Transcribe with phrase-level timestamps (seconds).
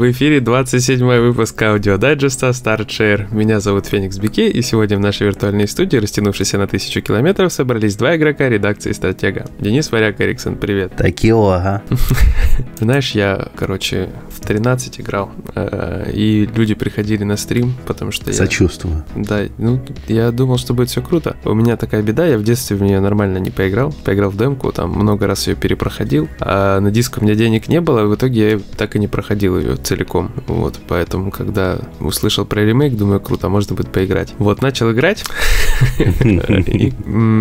[0.00, 3.26] В эфире 27 выпуск аудиодайджеста Start Share.
[3.34, 7.96] Меня зовут Феникс Бике, и сегодня в нашей виртуальной студии, растянувшейся на тысячу километров, собрались
[7.96, 9.44] два игрока редакции Стратега.
[9.58, 10.96] Денис Варяк Эриксон, привет.
[10.96, 11.82] Такио, ага.
[12.78, 18.32] Знаешь, я, короче, в 13 играл, э, и люди приходили на стрим, потому что я...
[18.32, 19.04] Сочувствую.
[19.14, 21.36] Да, ну, я думал, что будет все круто.
[21.44, 23.94] У меня такая беда, я в детстве в нее нормально не поиграл.
[24.02, 27.82] Поиграл в демку, там много раз ее перепроходил, а на диск у меня денег не
[27.82, 29.90] было, в итоге я так и не проходил ее целиком.
[30.46, 34.34] Вот, поэтому, когда услышал про ремейк, думаю, круто, можно будет поиграть.
[34.38, 35.24] Вот, начал играть.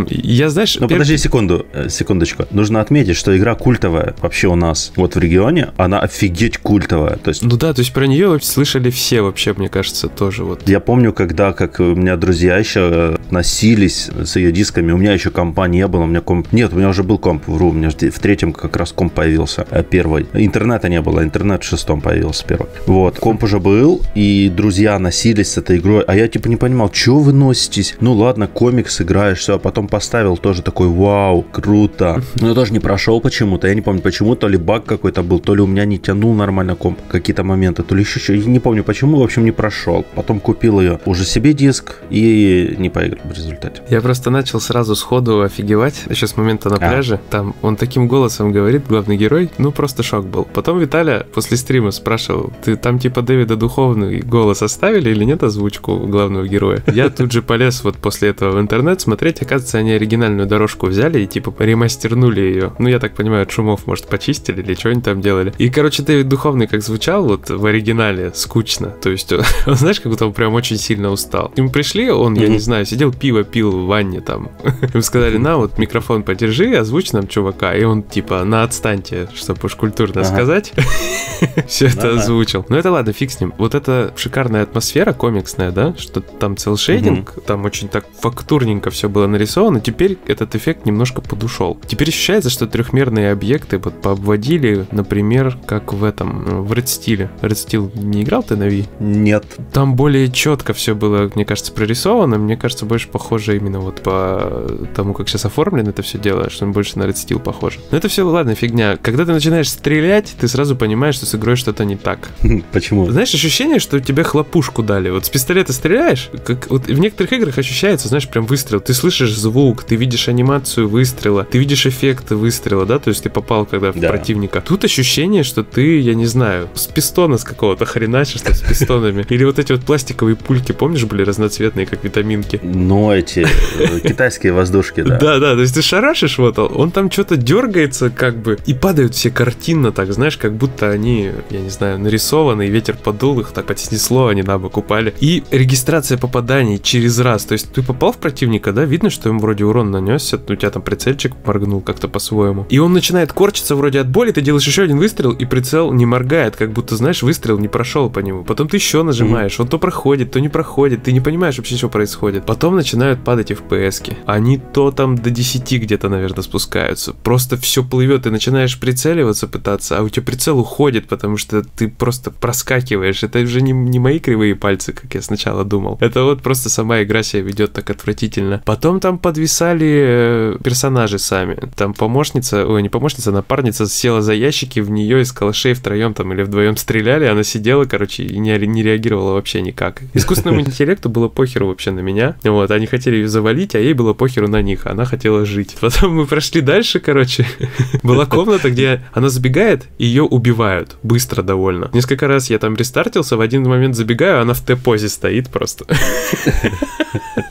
[0.09, 0.77] Я, знаешь...
[0.80, 2.45] Ну, подожди секунду, э, секундочку.
[2.52, 4.91] Нужно отметить, что игра культовая вообще у нас.
[4.95, 7.17] Вот в регионе она офигеть культовая.
[7.17, 7.44] То есть...
[7.44, 10.67] Ну да, то есть про нее слышали все вообще, мне кажется, тоже вот.
[10.67, 15.14] Я помню, когда, как у меня друзья еще э, носились с ее дисками, у меня
[15.14, 16.52] еще компа не было, у меня комп...
[16.52, 19.67] Нет, у меня уже был комп, вру, у меня в третьем как раз комп появился,
[19.69, 20.27] э, первый.
[20.33, 22.69] Интернета не было было, интернет в шестом появился первый.
[22.86, 26.92] Вот, комп уже был, и друзья носились с этой игрой, а я типа не понимал,
[26.94, 27.95] что вы носитесь?
[27.99, 32.22] Ну ладно, комикс играешь, все, а потом поставил тоже такой, вау, круто.
[32.36, 35.39] Но я тоже не прошел почему-то, я не помню почему, то ли баг какой-то был,
[35.39, 38.59] то ли у меня не тянул нормально комп какие-то моменты, то ли еще что, не
[38.59, 40.05] помню почему, в общем, не прошел.
[40.16, 43.81] Потом купил ее уже себе диск и не поиграл в результате.
[43.89, 46.80] Я просто начал сразу сходу офигевать, еще с момента на а.
[46.80, 50.47] пляже, там он таким голосом говорит, главный герой, ну просто шок был.
[50.53, 55.97] Потом Виталя после стрима спрашивал, ты там типа Дэвида Духовный голос оставили или нет озвучку
[55.99, 56.83] главного героя?
[56.88, 61.22] Я тут же полез вот после этого в интернет смотреть, оказывается, они оригинальную дорожку взяли
[61.22, 62.73] и типа ремастернули ее.
[62.80, 65.53] Ну, я так понимаю, от шумов, может, почистили или что они там делали.
[65.58, 68.89] И, короче, Дэвид Духовный как звучал вот в оригинале, скучно.
[69.02, 69.44] То есть, он,
[69.76, 71.52] знаешь, как будто он прям очень сильно устал.
[71.55, 74.49] Ему пришли, он, я не знаю, сидел пиво пил в ванне там.
[74.93, 77.76] Ему сказали, на, вот микрофон подержи, озвучь нам чувака.
[77.76, 80.73] И он типа, на отстаньте, чтобы уж культурно сказать.
[81.67, 82.66] все это озвучил.
[82.70, 83.54] Но это ладно, фиг с ним.
[83.58, 89.27] Вот эта шикарная атмосфера комиксная, да, что там целшейдинг, там очень так фактурненько все было
[89.27, 91.77] нарисовано, теперь этот эффект немножко подушел.
[91.87, 97.30] Теперь ощущается, что трехмерные объекты вот пообводили, например, как в этом, в Red Steel.
[97.42, 98.87] Red Steel не играл ты на Wii?
[98.99, 99.45] Нет.
[99.71, 102.37] Там более четко все было, мне кажется, прорисовано.
[102.37, 106.66] Мне кажется, больше похоже именно вот по тому, как сейчас оформлено это все дело, что
[106.66, 107.80] он больше на Red Steel похоже.
[107.92, 108.98] Но это все, ладно, фигня.
[109.02, 112.30] Когда ты начинаешь стрелять, ты сразу понимаешь, что с игрой что-то не так.
[112.71, 113.10] Почему?
[113.10, 115.10] Знаешь, ощущение, что тебе хлопушку дали.
[115.10, 117.58] Вот с пистолета стреляешь, как вот в некоторых играх
[117.89, 118.80] ощущается, знаешь, прям выстрел.
[118.80, 123.30] Ты слышишь звук, ты видишь анимацию выстрела, ты видишь эффекты выстрела, да, то есть ты
[123.30, 124.10] попал когда в да.
[124.10, 124.61] противника.
[124.61, 129.25] Тут ощущение, что ты, я не знаю, с пистона с какого-то хреначишь с пистонами.
[129.30, 132.60] Или вот эти вот пластиковые пульки, помнишь, были разноцветные, как витаминки?
[132.63, 133.48] Ну, эти
[133.80, 135.18] э, китайские воздушки, да.
[135.18, 139.16] Да, да, то есть ты шарашишь вот, он там что-то дергается как бы, и падают
[139.16, 143.51] все картинно так, знаешь, как будто они я не знаю, нарисованы, и ветер подул их,
[143.51, 145.13] так подснесло, они на бок упали.
[145.19, 147.45] И регистрация попаданий через раз.
[147.45, 150.69] То есть ты попал в противника, да, видно, что ему вроде урон нанесся, у тебя
[150.69, 152.66] там прицельчик моргнул как-то по-своему.
[152.69, 156.06] И он начинает корчиться вроде от боли, ты делаешь еще один выстрел, и прицел не
[156.06, 158.44] моргает, как будто, знаешь, выстрел не прошел по нему.
[158.44, 159.62] Потом ты еще нажимаешь, mm-hmm.
[159.62, 162.45] он то проходит, то не проходит, ты не понимаешь вообще, что происходит.
[162.45, 164.04] Потом начинают падать FPS.
[164.04, 164.18] -ки.
[164.25, 167.13] Они то там до 10 где-то, наверное, спускаются.
[167.13, 171.88] Просто все плывет, ты начинаешь прицеливаться пытаться, а у тебя прицел уходит, потому что ты
[171.88, 173.24] просто проскакиваешь.
[173.24, 175.98] Это уже не, не мои кривые пальцы, как я сначала думал.
[176.01, 178.62] Это вот просто сама игра себя ведет так отвратительно.
[178.65, 181.57] Потом там подвисали э, персонажи сами.
[181.75, 186.33] Там помощница, ой, не помощница, напарница села за ящики, в нее из калашей втроем там
[186.33, 190.01] или вдвоем стреляли, она сидела, короче, и не, не реагировала вообще никак.
[190.13, 192.35] Искусственному интеллекту было похеру вообще на меня.
[192.44, 194.86] Вот, они хотели ее завалить, а ей было похеру на них.
[194.86, 195.77] Она хотела жить.
[195.81, 197.47] Потом мы прошли дальше, короче.
[198.03, 201.89] Была комната, где она забегает, ее убивают быстро довольно.
[201.94, 205.86] Несколько раз я там рестартился, в один момент забегаю, она в Т-позе стоит просто.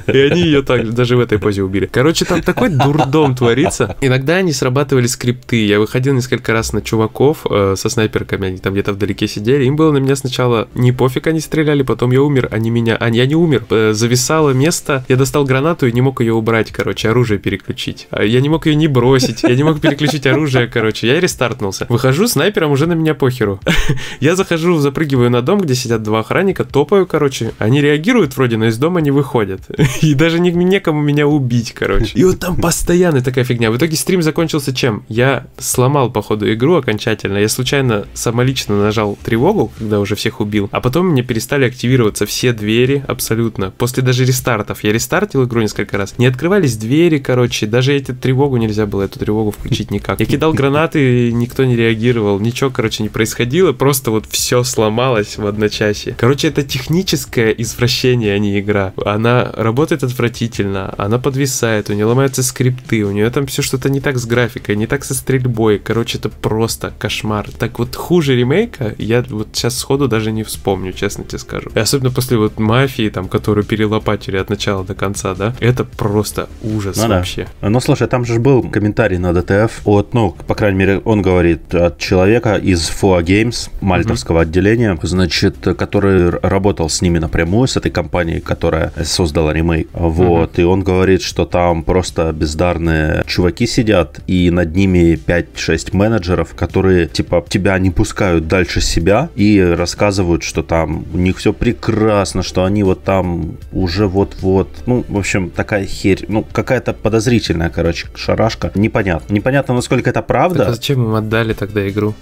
[0.12, 1.86] И они ее так даже в этой позе убили.
[1.86, 3.96] Короче, там такой дурдом творится.
[4.00, 5.66] Иногда они срабатывали скрипты.
[5.66, 9.64] Я выходил несколько раз на чуваков э, со снайперками, они там где-то вдалеке сидели.
[9.64, 12.96] Им было на меня сначала не пофиг, они стреляли, потом я умер, они меня...
[12.96, 13.64] А, я не умер.
[13.70, 18.08] Э, зависало место, я достал гранату и не мог ее убрать, короче, оружие переключить.
[18.10, 21.06] А я не мог ее не бросить, я не мог переключить оружие, короче.
[21.06, 21.86] Я рестартнулся.
[21.88, 23.60] Выхожу, снайпером уже на меня похеру.
[24.20, 27.52] Я захожу, запрыгиваю на дом, где сидят два охранника, топаю, короче.
[27.58, 29.60] Они реагируют вроде, но из дома не выходят.
[30.02, 32.12] И даже не, некому меня убить, короче.
[32.14, 33.70] И вот там постоянно такая фигня.
[33.70, 35.04] В итоге стрим закончился чем?
[35.08, 37.38] Я сломал, походу, игру окончательно.
[37.38, 40.68] Я случайно самолично нажал тревогу, когда уже всех убил.
[40.72, 43.70] А потом мне перестали активироваться все двери абсолютно.
[43.70, 44.84] После даже рестартов.
[44.84, 46.14] Я рестартил игру несколько раз.
[46.18, 47.66] Не открывались двери, короче.
[47.66, 50.20] Даже эти тревогу нельзя было, эту тревогу включить никак.
[50.20, 52.38] Я кидал гранаты, никто не реагировал.
[52.38, 53.72] Ничего, короче, не происходило.
[53.72, 56.14] Просто вот все сломалось в одночасье.
[56.18, 58.92] Короче, это техническое извращение, а не игра.
[59.04, 64.00] Она работает отвратительно, она подвисает, у нее ломаются скрипты, у нее там все что-то не
[64.00, 65.78] так с графикой, не так со стрельбой.
[65.78, 67.48] Короче, это просто кошмар.
[67.58, 71.70] Так вот, хуже ремейка я вот сейчас сходу даже не вспомню, честно тебе скажу.
[71.74, 76.48] И особенно после вот мафии, там, которую перелопатили от начала до конца, да, это просто
[76.62, 77.46] ужас ну, вообще.
[77.60, 77.68] Да.
[77.68, 81.74] Ну, слушай, там же был комментарий на ДТФ от, ну, по крайней мере, он говорит
[81.74, 84.42] от человека из FOA Games, мальтовского mm-hmm.
[84.42, 89.77] отделения, значит, который работал с ними напрямую, с этой компанией, которая создала ремейк.
[89.92, 90.62] Вот, mm-hmm.
[90.62, 97.06] и он говорит, что там просто бездарные чуваки сидят, и над ними 5-6 менеджеров, которые,
[97.06, 102.64] типа, тебя не пускают дальше себя и рассказывают, что там у них все прекрасно, что
[102.64, 104.68] они вот там уже вот-вот.
[104.86, 108.70] Ну, в общем, такая херь, ну, какая-то подозрительная, короче, шарашка.
[108.74, 109.32] Непонятно.
[109.32, 110.60] Непонятно, насколько это правда.
[110.60, 112.14] Так а зачем им отдали тогда игру?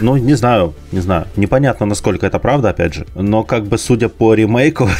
[0.00, 1.26] Ну, не знаю, не знаю.
[1.36, 3.06] Непонятно, насколько это правда, опять же.
[3.14, 4.88] Но как бы судя по ремейку...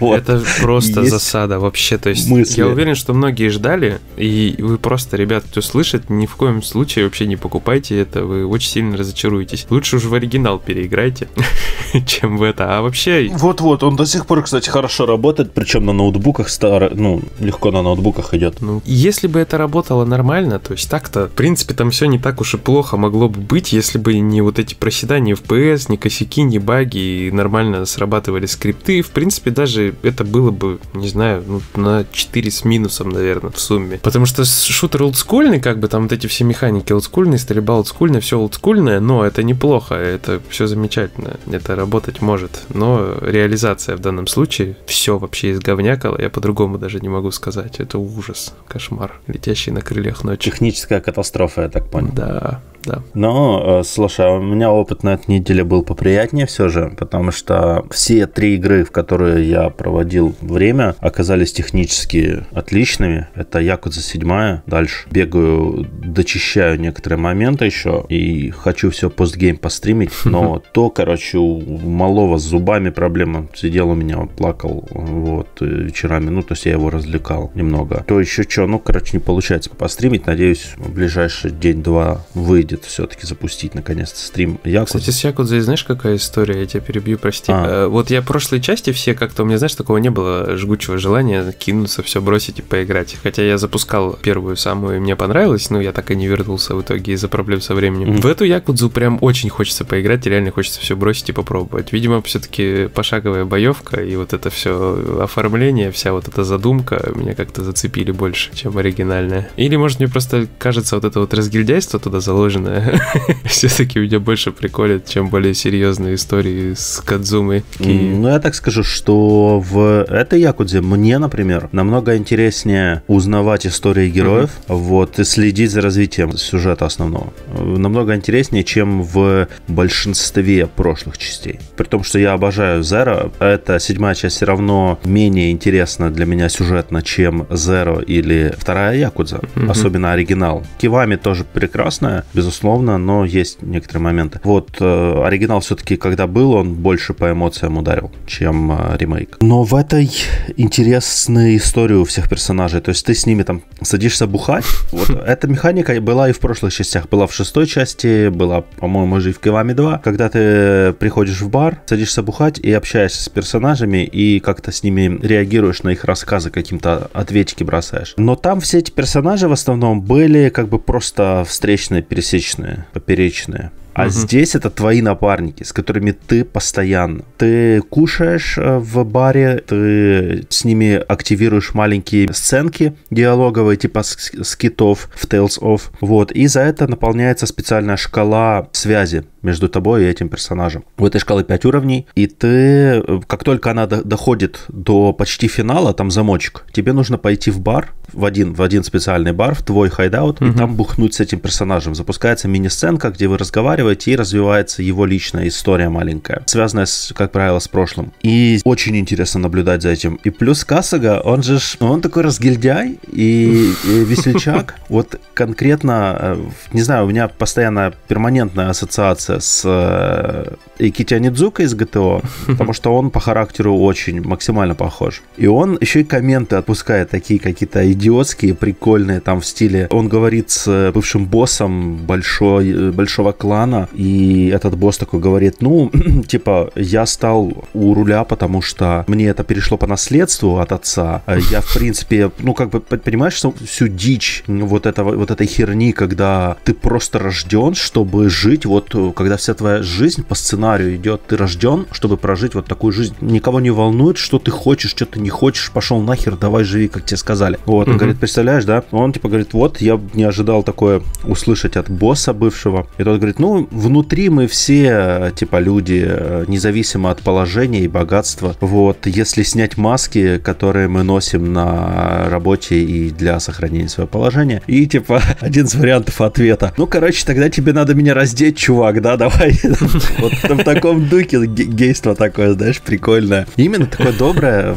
[0.00, 1.98] Это просто засада вообще.
[1.98, 6.36] То есть я уверен, что многие ждали, и вы просто, ребят, кто слышит, ни в
[6.36, 9.66] коем случае вообще не покупайте это, вы очень сильно разочаруетесь.
[9.70, 11.28] Лучше уже в оригинал переиграйте,
[12.06, 12.78] чем в это.
[12.78, 13.30] А вообще...
[13.34, 17.82] Вот-вот, он до сих пор, кстати, хорошо работает, причем на ноутбуках старый, ну, легко на
[17.82, 18.60] ноутбуках идет.
[18.60, 22.40] Ну, если бы это работало нормально, то есть так-то, в принципе, там все не так
[22.40, 26.42] уж и плохо могло бы быть, если бы не вот эти проседания FPS, ни косяки,
[26.42, 29.02] ни баги, и нормально срабатывали скрипты.
[29.02, 33.58] В принципе, даже это было бы, не знаю, ну, на 4 с минусом, наверное, в
[33.58, 33.98] сумме.
[33.98, 38.38] Потому что шутер олдскульный, как бы там вот эти все механики олдскульные, стрельба олдскульная, все
[38.38, 42.62] олдскульное, но это неплохо, это все замечательно, это работать может.
[42.68, 47.80] Но реализация в данном случае все вообще изговнякало, я по-другому даже не могу сказать.
[47.80, 50.50] Это ужас, кошмар, летящий на крыльях ночи.
[50.50, 52.10] Техническая катастрофа, я так понял.
[52.12, 53.02] Да, да.
[53.14, 57.84] Но, э, слушай, у меня опыт на этой неделе был поприятнее все же, потому что
[57.90, 63.28] все три игры, в которые я проводил время, оказались технически отличными.
[63.34, 70.62] Это Якудза 7, дальше бегаю, дочищаю некоторые моменты еще и хочу все постгейм постримить, но
[70.72, 73.48] то, короче, у малого с зубами проблема.
[73.54, 78.04] Сидел у меня, плакал вот вечерами, ну, то есть я его развлекал немного.
[78.06, 83.26] То еще что, ну, короче, не получается постримить, надеюсь, в ближайший день-два выйдет будет все-таки
[83.26, 84.98] запустить наконец-то стрим Якудзы.
[84.98, 86.60] Кстати, с Якудзой знаешь, какая история?
[86.60, 87.52] Я тебя перебью, прости.
[87.52, 87.84] А.
[87.84, 91.52] Э, вот я прошлой части все как-то, у меня, знаешь, такого не было жгучего желания
[91.52, 93.16] кинуться, все бросить и поиграть.
[93.22, 96.82] Хотя я запускал первую самую, и мне понравилось, но я так и не вернулся в
[96.82, 98.10] итоге из-за проблем со временем.
[98.10, 98.20] Mm-hmm.
[98.20, 101.92] В эту Якудзу прям очень хочется поиграть, реально хочется все бросить и попробовать.
[101.92, 107.62] Видимо, все-таки пошаговая боевка и вот это все оформление, вся вот эта задумка меня как-то
[107.62, 109.48] зацепили больше, чем оригинальная.
[109.56, 113.00] Или, может, мне просто кажется, вот это вот разгильдяйство туда заложено наверное,
[113.44, 117.64] все-таки меня больше приколят, чем более серьезные истории с Кадзумой.
[117.78, 124.50] Ну, я так скажу, что в этой Якудзе мне, например, намного интереснее узнавать истории героев,
[124.50, 124.76] mm-hmm.
[124.76, 127.32] вот, и следить за развитием сюжета основного.
[127.52, 131.60] Намного интереснее, чем в большинстве прошлых частей.
[131.76, 136.48] При том, что я обожаю Zero, эта седьмая часть все равно менее интересна для меня
[136.48, 139.70] сюжетно, чем Zero или вторая Якудза, mm-hmm.
[139.70, 140.64] особенно оригинал.
[140.78, 144.40] Кивами тоже прекрасная, безусловно, безусловно, но есть некоторые моменты.
[144.44, 149.38] Вот э, оригинал все-таки, когда был, он больше по эмоциям ударил, чем э, ремейк.
[149.40, 150.10] Но в этой
[150.56, 152.80] интересная история у всех персонажей.
[152.80, 154.64] То есть ты с ними там садишься бухать.
[154.92, 157.08] Вот эта механика была и в прошлых частях.
[157.08, 159.98] Была в шестой части, была, по-моему, уже и в Кивами 2.
[159.98, 165.18] Когда ты приходишь в бар, садишься бухать и общаешься с персонажами, и как-то с ними
[165.20, 168.14] реагируешь на их рассказы, каким-то ответики бросаешь.
[168.16, 173.72] Но там все эти персонажи в основном были как бы просто встречные, пересечные поперечные, поперечные.
[173.94, 174.10] А угу.
[174.10, 177.24] здесь это твои напарники, с которыми ты постоянно.
[177.38, 185.26] Ты кушаешь э, в баре, ты с ними активируешь маленькие сценки диалоговые, типа скитов в
[185.26, 185.82] Tales of.
[186.00, 190.84] Вот, и за это наполняется специальная шкала связи между тобой и этим персонажем.
[190.98, 195.92] У этой шкалы 5 уровней, и ты, э, как только она доходит до почти финала,
[195.94, 199.88] там замочек, тебе нужно пойти в бар, в один, в один специальный бар, в твой
[199.90, 200.50] hideout, угу.
[200.50, 201.94] и там бухнуть с этим персонажем.
[201.94, 207.32] Запускается мини-сценка, где вы разговариваете, разговариваете, и развивается его личная история маленькая, связанная, с, как
[207.32, 208.12] правило, с прошлым.
[208.22, 210.18] И очень интересно наблюдать за этим.
[210.24, 214.74] И плюс Касага, он же, он такой разгильдяй и, и весельчак.
[214.88, 216.36] Вот конкретно, э,
[216.72, 222.94] не знаю, у меня постоянно перманентная ассоциация с э, Икити Анидзука из ГТО, потому что
[222.94, 225.22] он по характеру очень максимально похож.
[225.36, 229.88] И он еще и комменты отпускает такие какие-то идиотские, прикольные, там в стиле.
[229.90, 235.90] Он говорит с бывшим боссом большой, большого клана, и этот босс такой говорит, ну,
[236.26, 241.22] типа, я стал у руля, потому что мне это перешло по наследству от отца.
[241.50, 246.56] Я, в принципе, ну, как бы, понимаешь, всю дичь вот, этого, вот этой херни, когда
[246.64, 251.86] ты просто рожден, чтобы жить, вот, когда вся твоя жизнь по сценарию идет, ты рожден,
[251.92, 253.14] чтобы прожить вот такую жизнь.
[253.20, 257.04] Никого не волнует, что ты хочешь, что ты не хочешь, пошел нахер, давай живи, как
[257.04, 257.58] тебе сказали.
[257.66, 258.82] Вот, он говорит, представляешь, да?
[258.90, 262.86] Он, типа, говорит, вот, я не ожидал такое услышать от босса бывшего.
[262.98, 266.10] И тот говорит, ну, внутри мы все, типа, люди,
[266.48, 268.56] независимо от положения и богатства.
[268.60, 274.86] Вот, если снять маски, которые мы носим на работе и для сохранения своего положения, и,
[274.86, 276.72] типа, один из вариантов ответа.
[276.76, 279.58] Ну, короче, тогда тебе надо меня раздеть, чувак, да, давай.
[280.18, 283.46] Вот в таком духе гейство такое, знаешь, прикольное.
[283.56, 284.76] Именно такое доброе,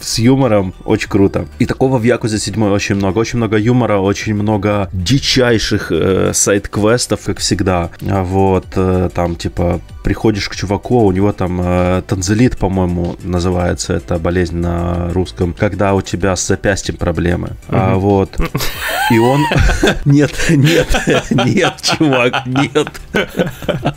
[0.00, 1.46] с юмором, очень круто.
[1.58, 3.18] И такого в Якузе 7 очень много.
[3.18, 7.81] Очень много юмора, очень много дичайших э, сайт-квестов, как всегда.
[8.08, 13.16] А вот, э, там, типа, приходишь к чуваку, а у него там э, танзелит, по-моему,
[13.22, 17.56] называется эта болезнь на русском, когда у тебя с запястьем проблемы.
[17.68, 17.92] Mm-hmm.
[17.92, 18.40] А, вот.
[19.10, 19.40] И он...
[20.04, 20.88] Нет, нет,
[21.30, 22.88] нет, чувак, нет.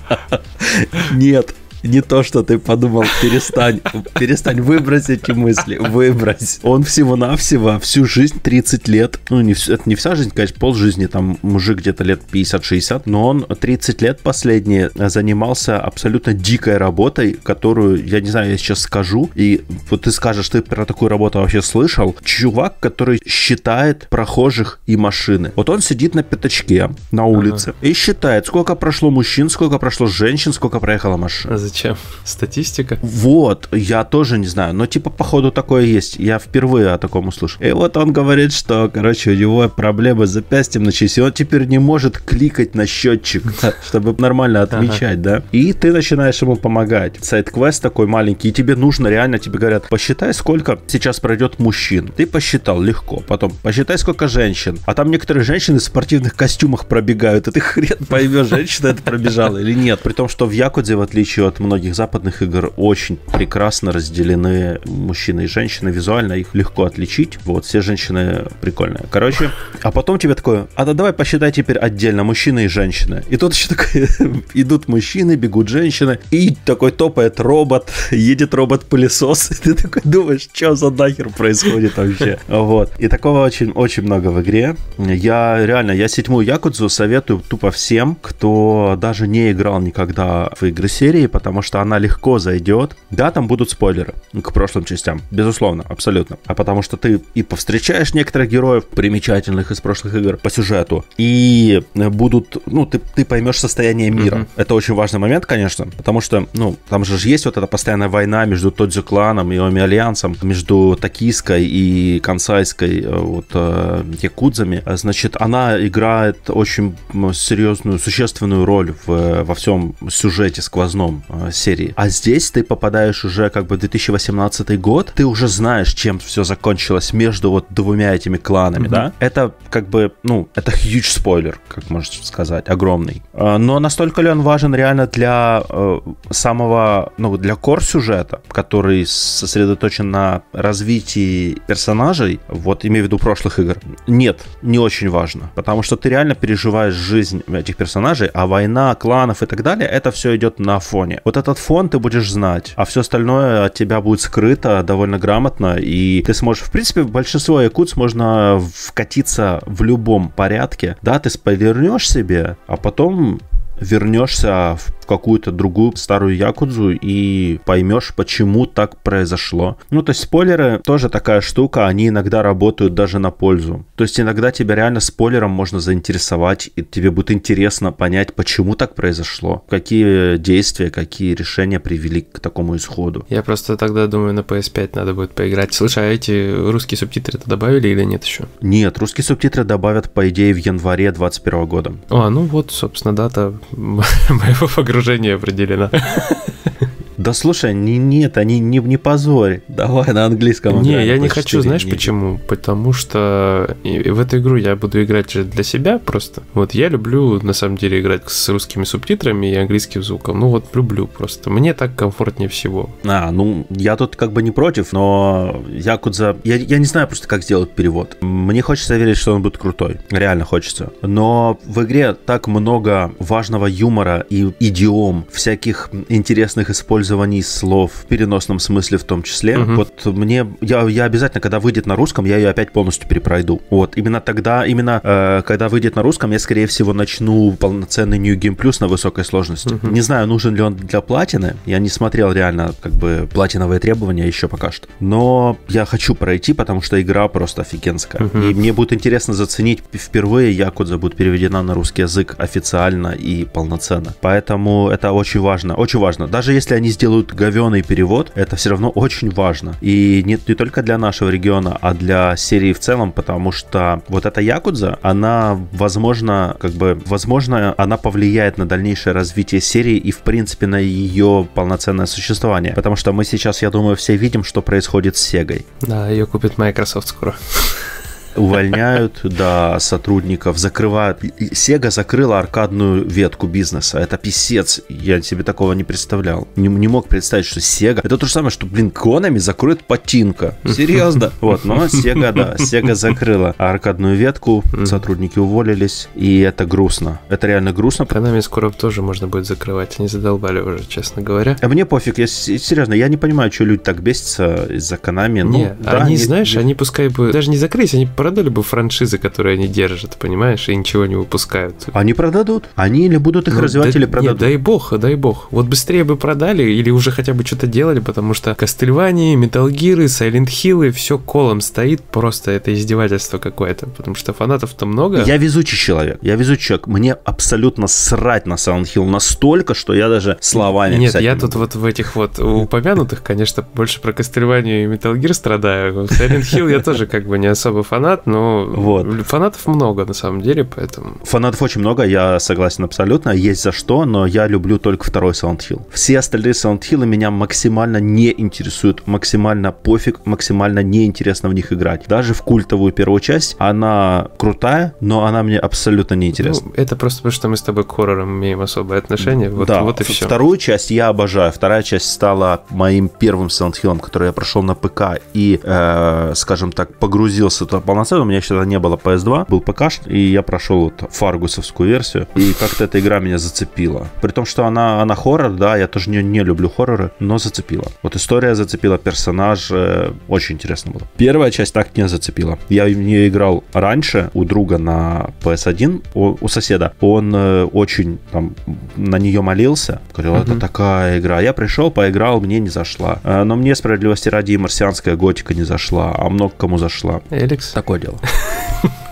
[1.12, 3.82] Нет не то, что ты подумал, перестань,
[4.20, 6.60] перестань, выбрось эти мысли, выбрось.
[6.64, 11.06] Он всего-навсего всю жизнь, 30 лет, ну, не, это не вся жизнь, конечно, пол жизни,
[11.06, 18.06] там мужик где-то лет 50-60, но он 30 лет последние занимался абсолютно дикой работой, которую,
[18.06, 21.62] я не знаю, я сейчас скажу, и вот ты скажешь, ты про такую работу вообще
[21.62, 22.16] слышал?
[22.24, 25.52] Чувак, который считает прохожих и машины.
[25.56, 27.78] Вот он сидит на пятачке на улице ага.
[27.82, 31.52] и считает, сколько прошло мужчин, сколько прошло женщин, сколько проехала машин.
[31.76, 31.98] Зачем?
[32.24, 32.98] Статистика?
[33.02, 36.16] Вот, я тоже не знаю, но типа походу такое есть.
[36.16, 37.62] Я впервые о таком услышал.
[37.62, 41.66] И вот он говорит, что, короче, у него проблемы с запястьем начались, и он теперь
[41.66, 43.44] не может кликать на счетчик,
[43.86, 45.44] чтобы нормально отмечать, да?
[45.52, 47.18] И ты начинаешь ему помогать.
[47.22, 52.10] Сайт-квест такой маленький, и тебе нужно реально, тебе говорят, посчитай, сколько сейчас пройдет мужчин.
[52.16, 53.22] Ты посчитал легко.
[53.28, 54.80] Потом посчитай, сколько женщин.
[54.86, 59.58] А там некоторые женщины в спортивных костюмах пробегают, и ты хрен поймешь, женщина это пробежала
[59.58, 60.00] или нет.
[60.00, 65.46] При том, что в Якудзе, в отличие от многих западных игр очень прекрасно разделены мужчины
[65.46, 67.38] и женщины визуально, их легко отличить.
[67.46, 69.06] Вот, все женщины прикольные.
[69.10, 73.24] Короче, а потом тебе такое, а да давай посчитай теперь отдельно мужчины и женщины.
[73.30, 74.08] И тут еще такое,
[74.54, 80.76] идут мужчины, бегут женщины, и такой топает робот, едет робот-пылесос, и ты такой думаешь, что
[80.76, 82.40] за нахер происходит вообще.
[82.48, 82.92] Вот.
[83.00, 84.76] И такого очень, очень много в игре.
[84.98, 90.88] Я реально, я седьмую Якудзу советую тупо всем, кто даже не играл никогда в игры
[90.88, 92.98] серии, потому потому что она легко зайдет.
[93.12, 96.38] Да, там будут спойлеры к прошлым частям, безусловно, абсолютно.
[96.46, 101.82] А потому что ты и повстречаешь некоторых героев примечательных из прошлых игр по сюжету, и
[101.94, 104.40] будут, ну, ты, ты поймешь состояние мира.
[104.40, 104.48] Mm-hmm.
[104.58, 108.44] Это очень важный момент, конечно, потому что, ну, там же есть вот эта постоянная война
[108.44, 114.84] между Тодзю кланом и Оми Альянсом, между Токийской и Кансайской э, вот э, якудзами.
[114.86, 116.98] Значит, она играет очень
[117.34, 121.94] серьезную, существенную роль в, во всем сюжете сквозном э, серии.
[121.96, 126.44] А здесь ты попадаешь уже как бы в 2018 год, ты уже знаешь, чем все
[126.44, 128.90] закончилось между вот двумя этими кланами, mm-hmm.
[128.90, 129.14] да?
[129.20, 133.22] Это как бы, ну, это huge спойлер, как можно сказать, огромный.
[133.34, 136.00] А, но настолько ли он важен реально для э,
[136.30, 143.60] самого, ну, для кор сюжета, который сосредоточен на развитии персонажей, вот имею в виду прошлых
[143.60, 143.78] игр?
[144.08, 149.44] Нет, не очень важно, потому что ты реально переживаешь жизнь этих персонажей, а война кланов
[149.44, 151.22] и так далее, это все идет на фоне.
[151.26, 155.76] Вот этот фон ты будешь знать, а все остальное от тебя будет скрыто довольно грамотно,
[155.76, 162.08] и ты сможешь, в принципе, большинство якутс можно вкатиться в любом порядке, да, ты спойлернешь
[162.08, 163.40] себе, а потом
[163.80, 169.78] вернешься в какую-то другую старую якудзу и поймешь, почему так произошло.
[169.90, 173.86] Ну, то есть спойлеры тоже такая штука, они иногда работают даже на пользу.
[173.96, 178.96] То есть иногда тебя реально спойлером можно заинтересовать, и тебе будет интересно понять, почему так
[178.96, 183.26] произошло, какие действия, какие решения привели к такому исходу.
[183.30, 185.74] Я просто тогда думаю, на PS5 надо будет поиграть.
[185.74, 188.46] Слушай, а эти русские субтитры-то добавили или нет еще?
[188.62, 191.94] Нет, русские субтитры добавят, по идее, в январе 2021 года.
[192.10, 193.54] А, ну вот, собственно, дата
[194.30, 195.90] моего погружения определена.
[197.18, 199.62] Да слушай, не, нет, они не, не позорь.
[199.68, 200.82] Давай на английском.
[200.82, 201.96] Не, я не хочу, знаешь недели.
[201.96, 202.40] почему?
[202.48, 206.44] Потому что в эту игру я буду играть для себя просто.
[206.54, 210.40] Вот я люблю на самом деле играть с русскими субтитрами и английским звуком.
[210.40, 211.50] Ну вот люблю просто.
[211.50, 212.90] Мне так комфортнее всего.
[213.04, 216.38] А, ну я тут как бы не против, но Якудза...
[216.44, 218.18] Я, я не знаю просто, как сделать перевод.
[218.22, 219.98] Мне хочется верить, что он будет крутой.
[220.10, 220.92] Реально хочется.
[221.02, 228.06] Но в игре так много важного юмора и идиом, всяких интересных использований использовании слов в
[228.08, 229.58] переносном смысле в том числе.
[229.58, 229.74] Угу.
[229.76, 233.62] Вот мне, я, я обязательно, когда выйдет на русском, я ее опять полностью перепройду.
[233.70, 238.36] Вот, именно тогда, именно э, когда выйдет на русском, я, скорее всего, начну полноценный New
[238.38, 239.74] Game Plus на высокой сложности.
[239.74, 239.88] Угу.
[239.88, 241.56] Не знаю, нужен ли он для платины.
[241.66, 244.88] Я не смотрел реально, как бы, платиновые требования еще пока что.
[245.00, 248.26] Но я хочу пройти, потому что игра просто офигенская.
[248.26, 248.38] Угу.
[248.40, 254.14] И мне будет интересно заценить впервые Якудза будет переведена на русский язык официально и полноценно.
[254.22, 255.76] Поэтому это очень важно.
[255.76, 256.28] Очень важно.
[256.28, 259.76] Даже если они сделают говеный перевод, это все равно очень важно.
[259.82, 264.26] И не, не только для нашего региона, а для серии в целом, потому что вот
[264.26, 270.20] эта Якудза, она, возможно, как бы, возможно, она повлияет на дальнейшее развитие серии и, в
[270.20, 272.74] принципе, на ее полноценное существование.
[272.74, 275.66] Потому что мы сейчас, я думаю, все видим, что происходит с Сегой.
[275.82, 277.36] Да, ее купит Microsoft скоро
[278.36, 281.24] увольняют, да, сотрудников, закрывают.
[281.24, 284.00] Sega закрыла аркадную ветку бизнеса.
[284.00, 284.82] Это писец.
[284.90, 286.48] Я себе такого не представлял.
[286.56, 288.02] Не, не мог представить, что Sega...
[288.04, 290.58] Это то же самое, что, блин, Konami закроет Патинка.
[290.66, 291.32] Серьезно.
[291.42, 297.20] Вот, но Sega, да, Sega закрыла аркадную ветку, сотрудники уволились, и это грустно.
[297.30, 298.04] Это реально грустно.
[298.04, 299.96] Konami скоро тоже можно будет закрывать.
[300.00, 301.58] Они задолбали уже, честно говоря.
[301.62, 302.18] А мне пофиг.
[302.18, 305.44] Я, серьезно, я не понимаю, что люди так бесятся из-за Konami.
[305.44, 309.20] Ну, не, да, они, знаешь, они пускай бы даже не закрылись, они продали бы франшизы,
[309.20, 311.76] которые они держат, понимаешь, и ничего не выпускают.
[311.94, 312.64] Они продадут.
[312.74, 314.42] Они или будут их ну, развивать, да, или продадут.
[314.42, 315.48] Нет, дай бог, дай бог.
[315.52, 320.48] Вот быстрее бы продали или уже хотя бы что-то делали, потому что Кастельвании, Gear, Silent
[320.48, 325.24] Hill, все колом стоит, просто это издевательство какое-то, потому что фанатов-то много.
[325.24, 326.88] Я везучий человек, я везучий человек.
[326.88, 331.76] Мне абсолютно срать на Silent Hill настолько, что я даже словами Нет, я тут вот
[331.76, 336.06] в этих вот упомянутых, конечно, больше про Кастельванию и Gear страдаю.
[336.06, 339.08] Silent Hill я тоже как бы не особо фанат, но вот.
[339.26, 341.18] фанатов много на самом деле, поэтому...
[341.24, 345.60] Фанатов очень много, я согласен абсолютно, есть за что, но я люблю только второй Silent
[345.70, 345.82] Hill.
[345.92, 352.06] Все остальные Silent Hill меня максимально не интересуют, максимально пофиг, максимально неинтересно в них играть.
[352.08, 356.68] Даже в культовую первую часть, она крутая, но она мне абсолютно не интересна.
[356.68, 359.82] Ну, это просто потому, что мы с тобой к хоррорам имеем особое отношение, вот, да,
[359.82, 360.26] вот и все.
[360.26, 364.76] Вторую часть я обожаю, вторая часть стала моим первым Silent Hill, который я прошел на
[364.76, 369.50] ПК и, э, скажем так, погрузился туда полноценно, у меня еще тогда не было PS2,
[369.50, 374.08] был ПК, и я прошел вот фаргусовскую версию, и как-то эта игра меня зацепила.
[374.22, 377.86] При том, что она, она хоррор, да, я тоже не, не люблю хорроры, но зацепила.
[378.04, 381.04] Вот история зацепила, персонаж, э, очень интересно было.
[381.18, 382.58] Первая часть так не зацепила.
[382.70, 386.94] Я в нее играл раньше у друга на PS1, у, у соседа.
[387.02, 388.56] Он э, очень там
[388.96, 391.42] на нее молился, говорил, это такая игра.
[391.42, 393.20] Я пришел, поиграл, мне не зашла.
[393.24, 397.22] Э, но мне справедливости ради и марсианская готика не зашла, а много кому зашла.
[397.30, 397.72] Эликс.
[397.72, 398.20] Такое дело.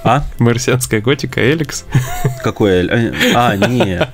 [0.06, 0.26] А?
[0.38, 1.86] Марсианская готика, Эликс.
[2.44, 2.90] Какой?
[3.34, 4.06] А, не.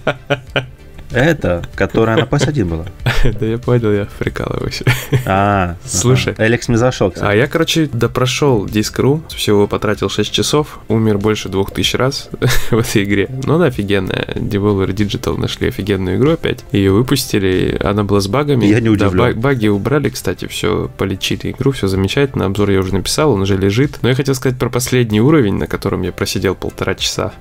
[1.12, 2.86] Это, которая на PS1 была.
[3.40, 4.84] Да я понял, я прикалываюсь.
[5.26, 6.34] А, слушай.
[6.38, 11.96] Алекс мне зашел, А я, короче, допрошел диск.ру, всего потратил 6 часов, умер больше 2000
[11.96, 12.30] раз
[12.72, 13.30] в этой игре.
[13.44, 14.28] Но она офигенная.
[14.36, 16.64] Devolver Digital нашли офигенную игру опять.
[16.72, 18.66] Ее выпустили, она была с багами.
[18.66, 19.34] Я не удивлен.
[19.34, 22.46] Да, баги убрали, кстати, все, полечили игру, все замечательно.
[22.46, 24.00] Обзор я уже написал, он уже лежит.
[24.02, 27.34] Но я хотел сказать про последний уровень, на котором я просидел полтора часа.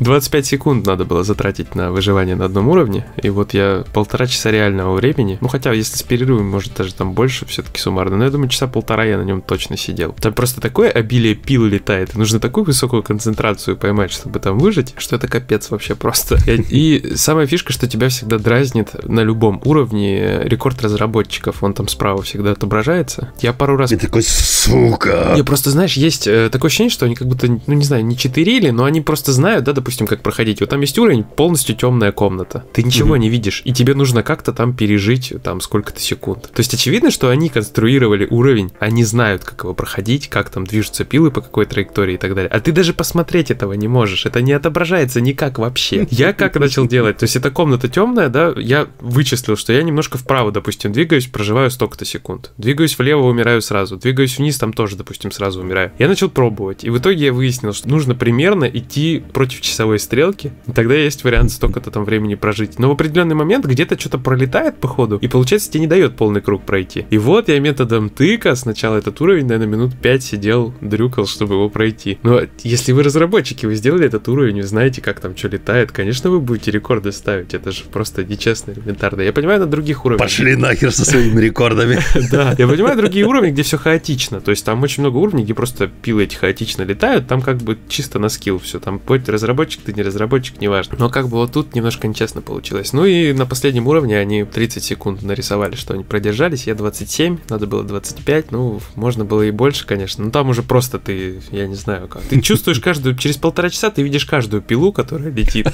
[0.00, 4.26] 25 секунд надо было затратить на выживание на одном уровне уровне, и вот я полтора
[4.26, 8.24] часа реального времени, ну хотя если с перерывом, может даже там больше все-таки суммарно, но
[8.24, 10.14] я думаю, часа полтора я на нем точно сидел.
[10.18, 15.16] Там просто такое обилие пил летает, нужно такую высокую концентрацию поймать, чтобы там выжить, что
[15.16, 16.38] это капец вообще просто.
[16.46, 22.22] И самая фишка, что тебя всегда дразнит на любом уровне рекорд разработчиков, он там справа
[22.22, 23.32] всегда отображается.
[23.40, 23.92] Я пару раз...
[23.92, 25.34] И такой, сука!
[25.36, 28.16] Не, просто знаешь, есть э, такое ощущение, что они как будто, ну не знаю, не
[28.16, 30.60] читерили, но они просто знают, да, допустим, как проходить.
[30.60, 34.52] Вот там есть уровень, полностью темная комната Ты ничего не видишь, и тебе нужно как-то
[34.52, 36.50] там пережить там сколько-то секунд.
[36.52, 41.04] То есть очевидно, что они конструировали уровень, они знают, как его проходить, как там движутся
[41.04, 42.50] пилы по какой траектории и так далее.
[42.50, 44.26] А ты даже посмотреть этого не можешь.
[44.26, 46.06] Это не отображается никак вообще.
[46.10, 47.18] Я как начал делать?
[47.18, 51.70] То есть эта комната темная, да, я вычислил, что я немножко вправо, допустим, двигаюсь, проживаю
[51.70, 52.52] столько-то секунд.
[52.58, 53.96] Двигаюсь влево, умираю сразу.
[53.96, 55.92] Двигаюсь вниз, там тоже, допустим, сразу умираю.
[55.98, 56.84] Я начал пробовать.
[56.84, 60.52] И в итоге я выяснил, что нужно примерно идти против часовой стрелки.
[60.66, 62.59] И тогда есть вариант столько-то там времени прожить.
[62.78, 66.40] Но в определенный момент где-то что-то пролетает по ходу, и получается тебе не дает полный
[66.40, 67.06] круг пройти.
[67.10, 71.68] И вот я методом тыка сначала этот уровень, наверное, минут 5 сидел, дрюкал, чтобы его
[71.68, 72.18] пройти.
[72.22, 76.30] Но если вы разработчики, вы сделали этот уровень, вы знаете, как там что летает, конечно,
[76.30, 77.54] вы будете рекорды ставить.
[77.54, 79.22] Это же просто нечестно, элементарно.
[79.22, 80.20] Я понимаю, на других уровнях.
[80.20, 81.98] Пошли нахер со своими рекордами.
[82.30, 84.40] Да, я понимаю другие уровни, где все хаотично.
[84.40, 87.26] То есть там очень много уровней, где просто пилы эти хаотично летают.
[87.26, 88.78] Там как бы чисто на скилл все.
[88.78, 90.96] Там будь разработчик, ты не разработчик, неважно.
[90.98, 92.92] Но как бы вот тут немножко нечестно получилось.
[92.92, 96.66] Ну и на последнем уровне они 30 секунд нарисовали, что они продержались.
[96.66, 98.50] Я 27, надо было 25.
[98.50, 100.24] Ну, можно было и больше, конечно.
[100.24, 102.22] Но там уже просто ты, я не знаю как.
[102.22, 105.68] Ты чувствуешь каждую, через полтора часа ты видишь каждую пилу, которая летит.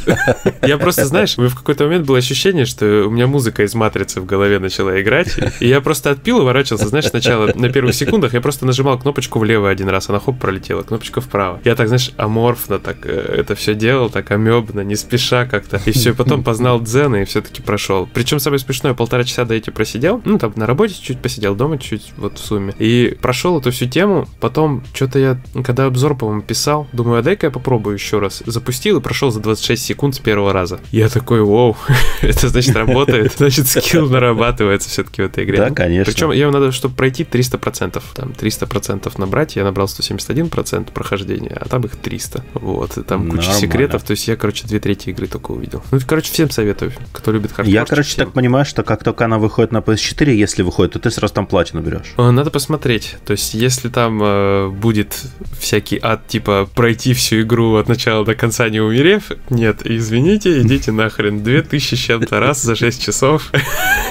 [0.60, 4.26] Я просто, знаешь, в какой-то момент было ощущение, что у меня музыка из матрицы в
[4.26, 5.34] голове начала играть.
[5.60, 9.38] И я просто от пил уворачивался, знаешь, сначала на первых секундах я просто нажимал кнопочку
[9.38, 11.58] влево один раз, она хоп пролетела, кнопочка вправо.
[11.64, 15.80] Я так, знаешь, аморфно так э, это все делал, так амебно, не спеша как-то.
[15.86, 18.08] И все, потом познал дзена и все-таки прошел.
[18.12, 21.78] Причем самое смешное, полтора часа до эти просидел, ну там на работе чуть посидел, дома
[21.78, 22.74] чуть вот в сумме.
[22.78, 27.46] И прошел эту всю тему, потом что-то я, когда обзор, по-моему, писал, думаю, а дай-ка
[27.46, 28.42] я попробую еще раз.
[28.46, 30.80] Запустил и прошел за 26 секунд с первого раза.
[30.92, 31.76] Я такой, вау,
[32.22, 35.58] это значит работает, значит скилл нарабатывается все-таки в этой игре.
[35.58, 36.12] Да, конечно.
[36.12, 38.02] Причем ее надо, чтобы пройти 300%.
[38.14, 42.44] Там 300% набрать, я набрал 171% прохождения, а там их 300.
[42.54, 45.82] Вот, и там куча секретов, то есть я, короче, две трети игры только увидел.
[45.90, 47.72] Ну, короче, всем советую, кто любит хардкор.
[47.72, 51.10] Я, короче, так понимаю, что как только она выходит на PS4, если выходит, то ты
[51.10, 52.14] сразу там платину берешь.
[52.16, 53.16] Э, Надо посмотреть.
[53.24, 55.22] То есть, если там э, будет
[55.58, 60.92] всякий ад, типа пройти всю игру от начала до конца не умерев, нет, извините, идите
[60.92, 61.42] нахрен.
[61.42, 63.50] 2000 с чем-то раз за 6 часов.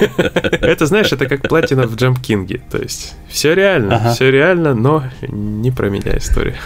[0.20, 2.60] Это, знаешь, это как платина в Jump King.
[2.70, 6.56] То есть, все реально, все реально, но не про меня история.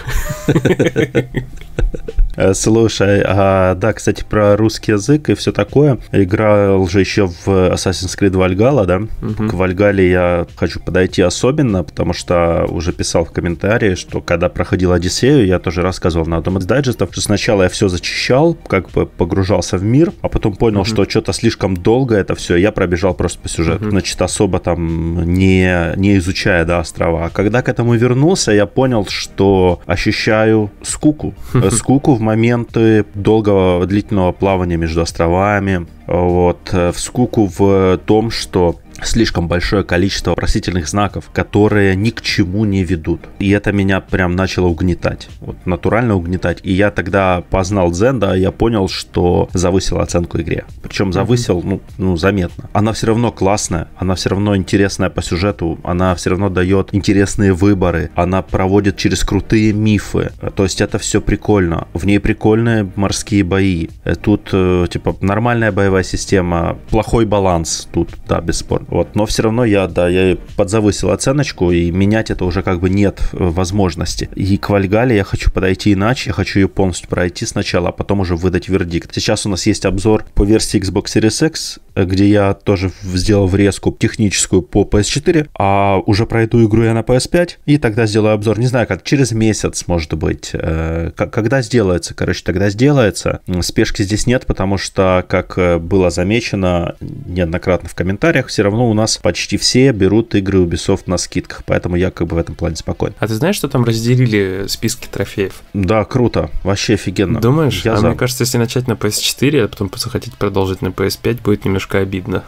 [2.41, 5.99] Э, Слушай, а, да, кстати, про русский язык и все такое.
[6.13, 9.01] Играл же еще в Assassin's Creed Valhalla, да?
[9.49, 14.93] К Вальгале я хочу подойти особенно, потому что уже писал в комментарии, что когда проходил
[14.93, 19.07] Одиссею, я тоже рассказывал на одном из дайджестов, что сначала я все зачищал, как бы
[19.07, 23.39] погружался в мир, а потом понял, что что-то слишком долго это все, я пробежал просто
[23.41, 23.91] по сюжету.
[23.91, 27.27] Значит, особо там не, не изучая, да, острова.
[27.27, 31.35] А когда к этому вернулся, я понял, что ощущаю скуку.
[31.63, 38.31] Э, Скуку в моменты долгого длительного плавания между островами, вот, э, в скуку в том,
[38.31, 43.21] что слишком большое количество просительных знаков, которые ни к чему не ведут.
[43.39, 45.29] И это меня прям начало угнетать.
[45.41, 46.61] Вот натурально угнетать.
[46.63, 50.65] И я тогда познал дзен, да, я понял, что завысил оценку игре.
[50.83, 52.71] Причем завысил, ну, ну, заметно.
[52.73, 57.53] Она все равно классная, она все равно интересная по сюжету, она все равно дает интересные
[57.53, 60.33] выборы, она проводит через крутые мифы.
[60.55, 61.89] То есть это все прикольно.
[61.95, 63.89] В ней прикольные морские бои.
[64.05, 68.87] Э, Тут, э, типа, нормальная боевая система, плохой баланс тут, да, бесспорно.
[68.91, 72.91] Вот, но все равно я, да, я подзавысил оценочку, и менять это уже как бы
[72.91, 74.29] нет э, возможности.
[74.35, 78.21] И к Вальгале я хочу подойти иначе, я хочу ее полностью пройти сначала, а потом
[78.21, 79.15] уже выдать вердикт.
[79.15, 83.47] Сейчас у нас есть обзор по версии Xbox Series X, э, где я тоже сделал
[83.47, 88.59] врезку техническую по PS4, а уже пройду игру я на PS5, и тогда сделаю обзор,
[88.59, 93.41] не знаю, как через месяц, может быть, э, когда сделается, короче, тогда сделается.
[93.61, 99.19] Спешки здесь нет, потому что, как было замечено неоднократно в комментариях, все равно у нас
[99.19, 103.15] почти все берут игры Ubisoft на скидках, поэтому я как бы в этом плане спокоен.
[103.19, 105.63] А ты знаешь, что там разделили списки трофеев?
[105.75, 107.41] Да, круто, вообще офигенно.
[107.41, 107.83] Думаешь?
[107.85, 108.09] Я а за.
[108.09, 112.45] мне кажется, если начать на PS4, а потом захотеть продолжить на PS5, будет немножко обидно.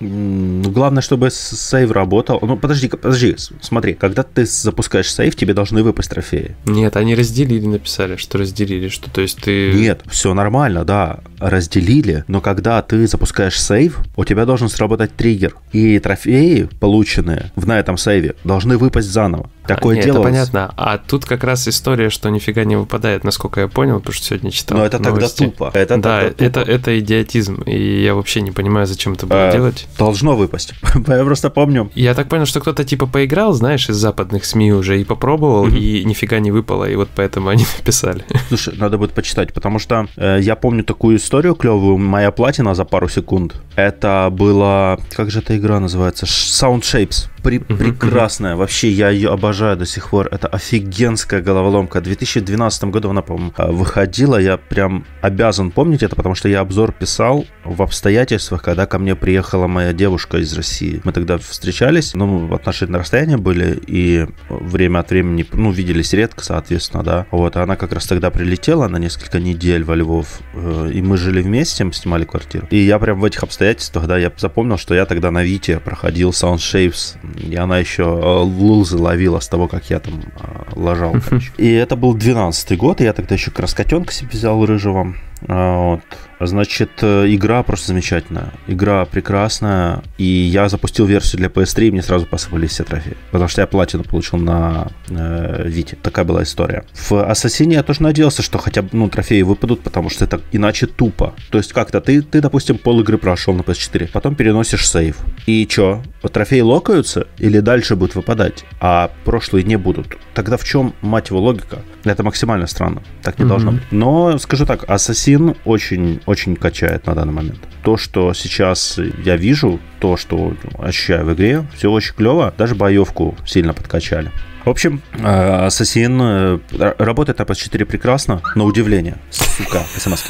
[0.00, 2.38] Ну, главное, чтобы сейв работал.
[2.42, 6.56] Ну, подожди, подожди, смотри, когда ты запускаешь сейв, тебе должны выпасть трофеи.
[6.66, 9.72] Нет, они разделили, написали, что разделили, что то есть ты...
[9.72, 15.54] Нет, все нормально, да, разделили, но когда ты запускаешь сейв, у тебя должен сработать триггер,
[15.72, 19.50] и трофеи, полученные в на этом сейве, должны выпасть заново.
[19.66, 20.26] Такое Нет, делалось.
[20.26, 20.74] Это понятно.
[20.76, 24.50] А тут как раз история, что нифига не выпадает, насколько я понял, потому что сегодня
[24.50, 24.78] читал.
[24.78, 25.38] Но это новости.
[25.38, 25.70] тогда тупо.
[25.78, 26.42] Это да, тогда тупо.
[26.44, 27.62] это, это идиотизм.
[27.62, 29.86] И я вообще не понимаю, зачем это было А, делать.
[29.98, 30.74] Должно выпасть.
[31.08, 31.90] Я просто помню.
[31.94, 35.76] Я так понял, что кто-то типа поиграл, знаешь, из западных СМИ уже и попробовал, Мгм.
[35.76, 38.24] и нифига не выпало, и вот поэтому они написали.
[38.48, 41.96] Слушай, надо будет почитать, потому что э, я помню такую историю клевую.
[41.98, 43.54] Моя платина за пару секунд.
[43.76, 44.98] Это было...
[45.12, 46.26] Как же эта игра называется?
[46.26, 47.28] Sound Shapes.
[47.44, 48.56] При- Мгм, прекрасная.
[48.56, 50.28] Вообще, я ее обожаю до сих пор.
[50.32, 52.00] Это офигенская головоломка.
[52.00, 54.38] В 2012 году она, по-моему, э, выходила.
[54.40, 59.14] Я прям обязан помнить это, потому что я обзор писал в обстоятельствах, когда ко мне
[59.14, 61.00] приехала моя девушка из России.
[61.04, 66.44] Мы тогда встречались, ну, отношения на расстоянии были, и время от времени, ну, виделись редко,
[66.44, 67.26] соответственно, да.
[67.30, 71.42] Вот, она как раз тогда прилетела на несколько недель во Львов, э, и мы жили
[71.42, 72.66] вместе, мы снимали квартиру.
[72.70, 76.30] И я прям в этих обстоятельствах, да, я запомнил, что я тогда на Вите проходил
[76.30, 81.14] Sound Shapes, и она еще э, лузы ловила с того, как я там э, лажал,
[81.24, 81.52] короче.
[81.56, 85.14] И это был 12 год, и я тогда еще краскотенка себе взял рыжего.
[85.46, 86.00] Вот.
[86.46, 88.52] Значит, э, игра просто замечательная.
[88.66, 90.02] Игра прекрасная.
[90.18, 93.16] И я запустил версию для PS3, и мне сразу посыпались все трофеи.
[93.30, 95.96] Потому что я платину получил на э, Вите.
[96.02, 96.84] Такая была история.
[96.92, 100.86] В Ассасине я тоже надеялся, что хотя бы ну, трофеи выпадут, потому что это иначе
[100.86, 101.34] тупо.
[101.50, 105.16] То есть как-то ты, ты допустим, пол игры прошел на PS4, потом переносишь сейв.
[105.46, 106.02] И чё?
[106.22, 110.06] Вот трофеи локаются или дальше будут выпадать, а прошлые не будут?
[110.34, 111.78] Тогда в чем, мать его, логика?
[112.04, 113.02] Это максимально странно.
[113.22, 113.48] Так не Мгм.
[113.48, 113.82] должно быть.
[113.90, 117.58] Но, скажу так, Ассасин очень, очень качает на данный момент.
[117.82, 122.52] То, что сейчас я вижу, то, что ощущаю в игре, все очень клево.
[122.58, 124.30] Даже боевку сильно подкачали.
[124.64, 129.16] В общем, э, Ассасин э, р- работает на PS4 прекрасно, на удивление.
[129.30, 130.24] Сука, смс.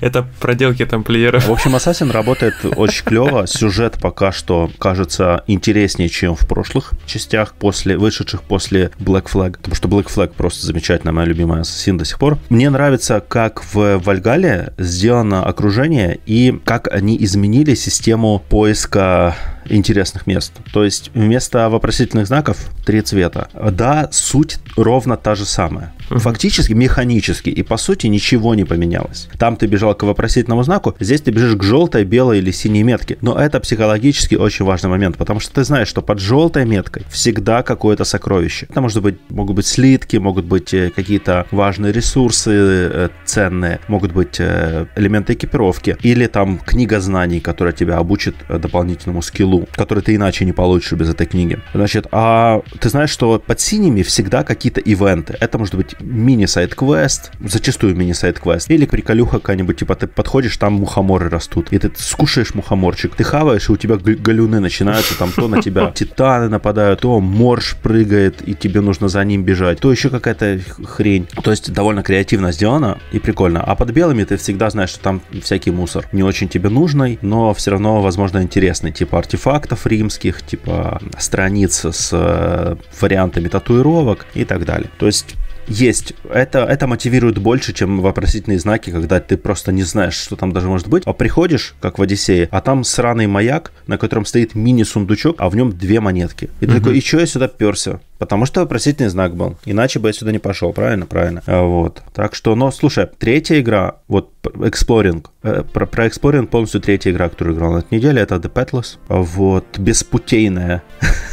[0.00, 1.46] Это проделки тамплиеров.
[1.46, 3.46] В общем, Ассасин работает очень клево.
[3.46, 9.56] Сюжет пока что кажется интереснее, чем в прошлых частях, после, вышедших после Black Flag.
[9.56, 12.38] Потому что Black Flag просто замечательная, моя любимая Ассасин до сих пор.
[12.48, 19.36] Мне нравится, как в Вальгале сделано окружение и как они изменили систему поиска
[19.68, 20.52] интересных мест.
[20.72, 23.48] То есть вместо вопросительных знаков три цвета.
[23.72, 25.92] Да, суть ровно та же самая.
[26.08, 29.28] Фактически, механически и по сути ничего не поменялось.
[29.38, 33.18] Там ты бежал к вопросительному знаку, здесь ты бежишь к желтой, белой или синей метке.
[33.20, 37.62] Но это психологически очень важный момент, потому что ты знаешь, что под желтой меткой всегда
[37.62, 38.66] какое-то сокровище.
[38.70, 44.12] Это может быть, могут быть слитки, могут быть э, какие-то важные ресурсы э, ценные, могут
[44.12, 50.14] быть э, элементы экипировки или там книга знаний, которая тебя обучит дополнительному скиллу, который ты
[50.14, 51.58] иначе не получишь без этой книги.
[51.74, 55.36] Значит, а ты знаешь, что под синими всегда какие-то ивенты.
[55.40, 61.72] Это может быть мини-сайт-квест, зачастую мини-сайт-квест, или приколюха какая-нибудь, типа ты подходишь, там мухоморы растут,
[61.72, 65.90] и ты скушаешь мухоморчик, ты хаваешь, и у тебя галюны начинаются, там то на тебя
[65.94, 71.26] титаны нападают, то морж прыгает, и тебе нужно за ним бежать, то еще какая-то хрень.
[71.42, 73.62] То есть довольно креативно сделано и прикольно.
[73.62, 76.06] А под белыми ты всегда знаешь, что там всякий мусор.
[76.12, 78.92] Не очень тебе нужный, но все равно, возможно, интересный.
[78.92, 84.90] Типа артефактов римских, типа страниц с э, вариантами татуировок и так далее.
[84.98, 85.36] То есть
[85.68, 86.14] есть.
[86.30, 90.68] Это, это мотивирует больше, чем вопросительные знаки, когда ты просто не знаешь, что там даже
[90.68, 91.02] может быть.
[91.06, 95.56] А приходишь, как в Одиссее, а там сраный маяк, на котором стоит мини-сундучок, а в
[95.56, 96.50] нем две монетки.
[96.60, 96.80] И ты Мгм.
[96.80, 98.00] такой, и что я сюда перся?
[98.18, 99.56] Потому что вопросительный знак был.
[99.64, 101.06] Иначе бы я сюда не пошел, правильно?
[101.06, 101.42] Правильно.
[101.46, 102.02] А, Вот.
[102.14, 105.24] Так что, но слушай, третья игра, вот Exploring.
[105.42, 108.96] Э, Про, про Exploring полностью третья игра, которую играл на этой неделе, это The Petless.
[109.08, 109.78] Вот.
[109.78, 110.82] Беспутейная.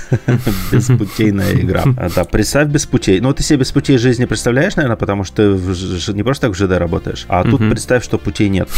[0.71, 1.83] Беспутейная игра.
[1.97, 3.19] А, Да, представь без путей.
[3.19, 6.59] Ну, ты себе без путей жизни представляешь, наверное, потому что ты не просто так в
[6.59, 8.69] ЖД работаешь, а тут представь, что путей нет.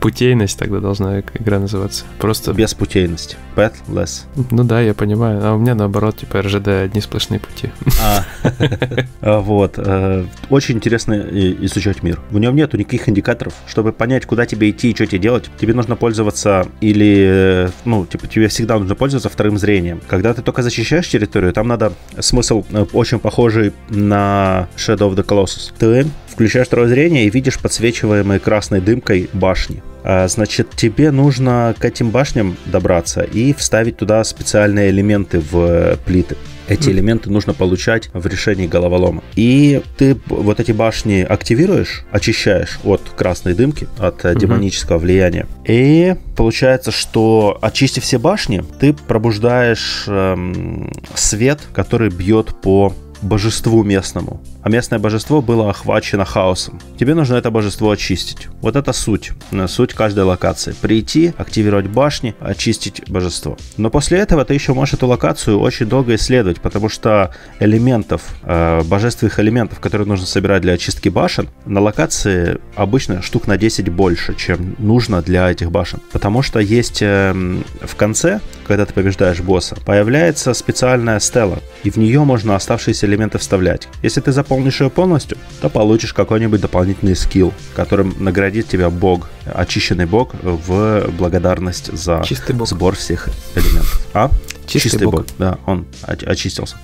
[0.00, 2.04] Путейность тогда должна игра называться.
[2.18, 2.52] Просто...
[2.52, 3.36] Без путейности.
[3.54, 4.24] Petless.
[4.50, 5.40] Ну да, я понимаю.
[5.44, 7.70] А у меня наоборот, типа РЖД одни сплошные пути.
[8.02, 8.24] А,
[9.20, 9.74] А, Вот.
[9.78, 12.20] э, Очень интересно и- изучать мир.
[12.30, 13.54] В нем нету никаких индикаторов.
[13.66, 18.06] Чтобы понять, куда тебе идти и что тебе делать, тебе нужно пользоваться или, э, ну,
[18.06, 20.00] типа, тебе всегда нужно пользоваться вторым зрением.
[20.08, 25.24] Когда ты только защищаешь территорию, там надо смысл э, очень похожий на Shadow of the
[25.24, 25.72] Colossus.
[25.78, 29.82] Ты включаешь второе зрение и видишь подсвечиваемые красной дымкой башни.
[30.04, 35.96] А, Значит, тебе нужно к этим башням добраться и вставить туда специальные элементы в э,
[36.04, 36.36] плиты.
[36.68, 39.22] Эти элементы нужно получать в решении головолома.
[39.34, 45.46] И ты вот эти башни активируешь, очищаешь от красной дымки, от э, демонического влияния.
[45.64, 54.40] И получается, что очистив все башни, ты пробуждаешь эм, свет, который бьет по божеству местному.
[54.66, 56.80] А местное божество было охвачено хаосом.
[56.98, 58.48] Тебе нужно это божество очистить.
[58.62, 59.30] Вот это суть.
[59.52, 60.74] Э, суть каждой локации.
[60.80, 63.56] Прийти, активировать башни, очистить божество.
[63.76, 68.82] Но после этого ты еще можешь эту локацию очень долго исследовать, потому что элементов, э,
[68.82, 74.34] божественных элементов, которые нужно собирать для очистки башен, на локации обычно штук на 10 больше,
[74.34, 76.00] чем нужно для этих башен.
[76.10, 77.32] Потому что есть э,
[77.82, 83.38] в конце, когда ты побеждаешь босса, появляется специальная стела, и в нее можно оставшиеся элементы
[83.38, 83.86] вставлять.
[84.02, 90.06] Если ты заполнишь ее полностью, то получишь какой-нибудь дополнительный скилл, которым наградит тебя бог, очищенный
[90.06, 92.24] бог в благодарность за
[92.64, 94.06] сбор всех элементов.
[94.14, 94.30] А?
[94.66, 95.14] Чистый, Чистый бог.
[95.14, 95.26] бог.
[95.38, 96.76] Да, он очистился.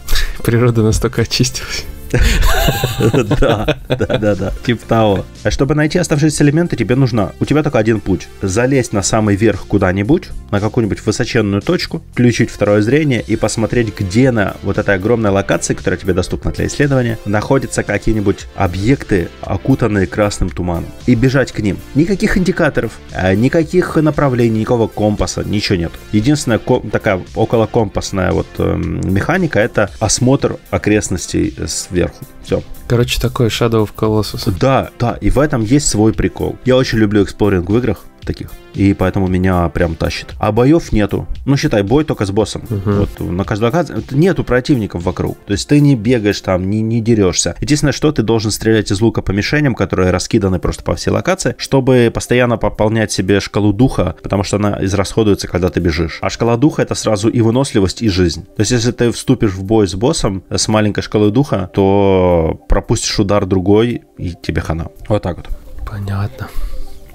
[0.45, 1.85] Природа настолько очистилась.
[3.41, 5.25] Да, да, да, да, типа того.
[5.43, 8.29] А чтобы найти оставшиеся элементы, тебе нужно, у тебя только один путь.
[8.41, 14.31] Залезть на самый верх куда-нибудь, на какую-нибудь высоченную точку, включить второе зрение и посмотреть, где
[14.31, 20.51] на вот этой огромной локации, которая тебе доступна для исследования, находятся какие-нибудь объекты, окутанные красным
[20.51, 20.87] туманом.
[21.07, 21.79] И бежать к ним.
[21.95, 25.93] Никаких индикаторов, а никаких направлений, никакого компаса, ничего нет.
[26.13, 32.25] Единственная такая околокомпасная вот э, механика это осмотр окрестностей сверху сверху.
[32.43, 32.63] Все.
[32.89, 34.53] Короче, такой Shadow of Colossus.
[34.59, 36.57] Да, да, и в этом есть свой прикол.
[36.65, 38.51] Я очень люблю эксплоринг в играх таких.
[38.75, 40.35] И поэтому меня прям тащит.
[40.39, 41.27] А боев нету.
[41.45, 42.63] Ну, считай, бой только с боссом.
[42.69, 42.91] Угу.
[42.91, 45.39] Вот на каждой локации нету противников вокруг.
[45.47, 47.55] То есть ты не бегаешь там, не, не дерешься.
[47.61, 51.55] Единственное, что ты должен стрелять из лука по мишеням, которые раскиданы просто по всей локации,
[51.59, 56.19] чтобы постоянно пополнять себе шкалу духа, потому что она израсходуется, когда ты бежишь.
[56.23, 58.45] А шкала духа это сразу и выносливость, и жизнь.
[58.57, 63.19] То есть если ты вступишь в бой с боссом с маленькой шкалой духа, то пропустишь
[63.19, 64.89] удар другой, и тебе хана.
[65.09, 65.49] Вот так вот.
[65.89, 66.49] Понятно.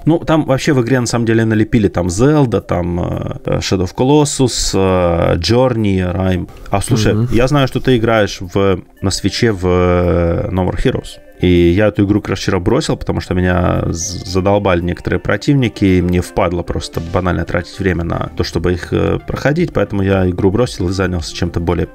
[0.08, 3.94] Ну, там вообще в игре на самом деле налепили там Zelda, там э, Shadow of
[3.94, 6.48] Colossus, э, Journey, Rime.
[6.70, 7.34] А слушай, mm-hmm.
[7.34, 11.18] я знаю, что ты играешь в, на свече в э, No More Heroes.
[11.40, 16.20] И я эту игру раз вчера бросил, потому что меня задолбали некоторые противники, и мне
[16.20, 18.92] впадло просто банально тратить время на то, чтобы их
[19.26, 21.88] проходить, поэтому я игру бросил и занялся чем-то более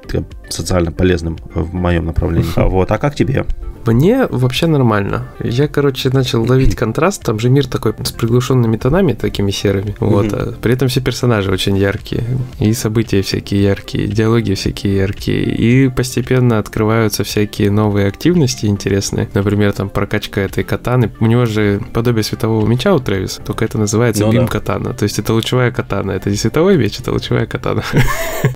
[0.48, 2.50] социально полезным в моем направлении.
[2.56, 3.44] Вот, а как тебе?
[3.86, 5.28] Мне вообще нормально.
[5.40, 7.22] Я, короче, начал ловить контраст.
[7.22, 9.94] Там же мир такой с приглушенными тонами, такими серыми.
[10.00, 10.32] Вот.
[10.32, 12.24] А при этом все персонажи очень яркие.
[12.60, 15.54] И события всякие яркие, диалоги всякие яркие.
[15.54, 19.28] И постепенно открываются всякие новые активности интересные.
[19.34, 21.10] Например, там прокачка этой катаны.
[21.20, 24.52] У него же подобие светового меча у Трэвиса, только это называется ну, бим да.
[24.52, 24.94] катана.
[24.94, 26.12] То есть это лучевая катана.
[26.12, 27.82] Это не световой меч, это лучевая катана.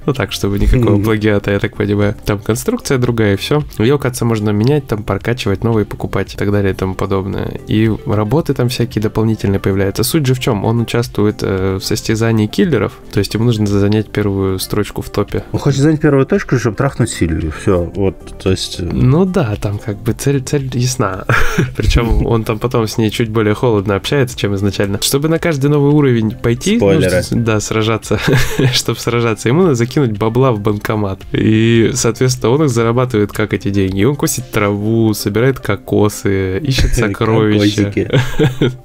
[0.05, 2.15] Ну так, чтобы никакого плагиата, я так понимаю.
[2.25, 3.63] Там конструкция другая, и все.
[3.79, 7.61] Ее, оказывается, можно менять, там прокачивать новые, покупать и так далее и тому подобное.
[7.67, 10.05] И работы там всякие дополнительные появляются.
[10.05, 10.65] Суть же в чем?
[10.65, 15.45] Он участвует э, в состязании киллеров, то есть ему нужно занять первую строчку в топе.
[15.53, 17.53] Он хочет занять первую точку, чтобы трахнуть Сильвию.
[17.53, 18.81] Все, вот, то есть...
[18.81, 21.25] Э, ну да, там как бы цель, цель ясна.
[21.77, 25.01] Причем он там потом с ней чуть более холодно общается, чем изначально.
[25.03, 27.23] Чтобы на каждый новый уровень пойти, Спойлеры.
[27.31, 28.19] Ну, да, сражаться,
[28.73, 31.21] чтобы сражаться, ему надо закинуть бабла в банкомат.
[31.33, 34.05] И, соответственно, он их зарабатывает как эти деньги.
[34.05, 37.93] Он косит траву, собирает кокосы, ищет сокровища.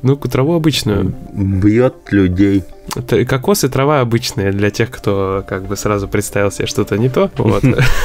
[0.01, 1.13] Ну, траву обычную.
[1.33, 2.63] Бьет людей.
[3.27, 7.31] Кокос и трава обычные для тех, кто как бы сразу представил себе что-то не то.
[7.37, 7.63] Вот.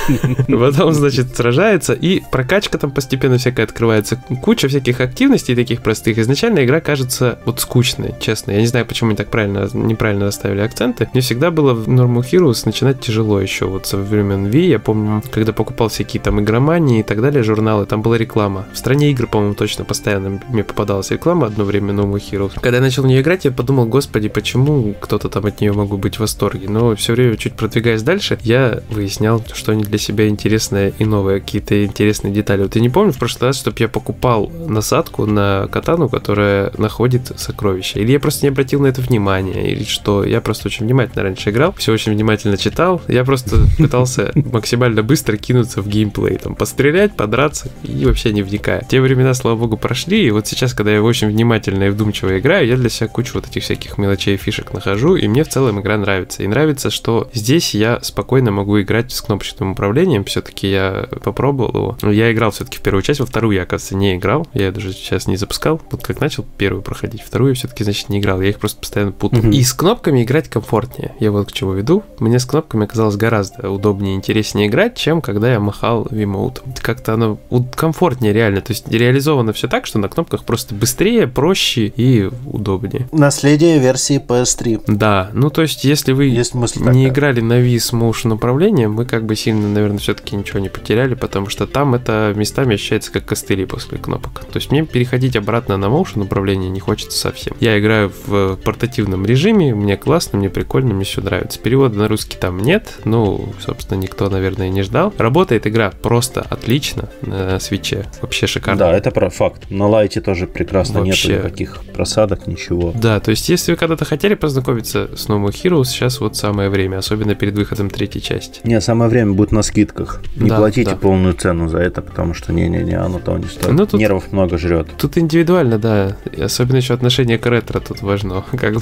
[0.48, 4.22] Потом, значит, сражается, и прокачка там постепенно всякая открывается.
[4.42, 6.18] Куча всяких активностей таких простых.
[6.18, 8.52] Изначально игра кажется вот скучной, честно.
[8.52, 11.08] Я не знаю, почему они так правильно, неправильно расставили акценты.
[11.12, 13.66] Мне всегда было в Normal Heroes начинать тяжело еще.
[13.66, 17.86] Вот со времен Ви, я помню, когда покупал всякие там игромании и так далее, журналы,
[17.86, 18.66] там была реклама.
[18.72, 22.52] В стране игр, по-моему, точно постоянно мне попадалась реклама одно время Normal Heroes.
[22.60, 24.67] Когда я начал в нее играть, я подумал, господи, почему
[25.00, 26.68] кто-то там от нее могу быть в восторге.
[26.68, 31.40] Но все время, чуть продвигаясь дальше, я выяснял, что они для себя интересное и новые,
[31.40, 32.62] какие-то интересные детали.
[32.62, 37.32] Вот я не помню в прошлый раз, чтобы я покупал насадку на катану, которая находит
[37.36, 37.98] сокровища.
[37.98, 40.24] Или я просто не обратил на это внимание, или что.
[40.24, 43.00] Я просто очень внимательно раньше играл, все очень внимательно читал.
[43.08, 48.84] Я просто пытался максимально быстро кинуться в геймплей, там, пострелять, подраться и вообще не вникая.
[48.88, 52.66] Те времена, слава богу, прошли, и вот сейчас, когда я очень внимательно и вдумчиво играю,
[52.66, 55.96] я для себя кучу вот этих всяких мелочей фишек нахожу, и мне в целом игра
[55.96, 56.42] нравится.
[56.42, 62.12] И нравится, что здесь я спокойно могу играть с кнопочным управлением, все-таки я попробовал его.
[62.12, 65.26] Я играл все-таки в первую часть, во вторую я, оказывается, не играл, я даже сейчас
[65.26, 68.80] не запускал, вот как начал первую проходить, вторую все-таки, значит, не играл, я их просто
[68.80, 69.40] постоянно путал.
[69.40, 69.54] Mm-hmm.
[69.54, 72.02] И с кнопками играть комфортнее, я вот к чему веду.
[72.18, 76.74] Мне с кнопками оказалось гораздо удобнее и интереснее играть, чем когда я махал вимоутом.
[76.80, 77.38] Как-то оно
[77.74, 83.08] комфортнее реально, то есть реализовано все так, что на кнопках просто быстрее, проще и удобнее.
[83.12, 84.84] Наследие версии PS PS3.
[84.86, 87.08] Да, ну то есть, если вы Есть мысль не такая.
[87.08, 91.14] играли на Wii с motion управлением, мы как бы сильно, наверное, все-таки ничего не потеряли,
[91.14, 94.40] потому что там это местами ощущается как костыли после кнопок.
[94.44, 97.54] То есть мне переходить обратно на motion управление не хочется совсем.
[97.60, 101.58] Я играю в портативном режиме, мне классно, мне прикольно, мне все нравится.
[101.58, 105.12] Перевода на русский там нет, ну, собственно, никто, наверное, не ждал.
[105.18, 108.78] Работает игра просто отлично на свече, вообще шикарно.
[108.78, 109.70] Да, это про факт.
[109.70, 111.28] На лайте тоже прекрасно, Вообще.
[111.28, 112.92] нет никаких просадок, ничего.
[112.94, 116.68] Да, то есть, если вы когда-то хотели познакомиться с No More Heroes, сейчас вот самое
[116.70, 118.60] время, особенно перед выходом третьей части.
[118.64, 120.20] Не, самое время будет на скидках.
[120.36, 120.96] Не Да, платите да.
[120.96, 123.72] полную цену за это, потому что не-не-не, оно того не стоит.
[123.72, 124.88] Ну, тут- Нервов много жрет.
[124.96, 126.16] Тут индивидуально, да.
[126.32, 128.42] И особенно еще отношение к ретро тут важно.
[128.52, 128.80] Как бы.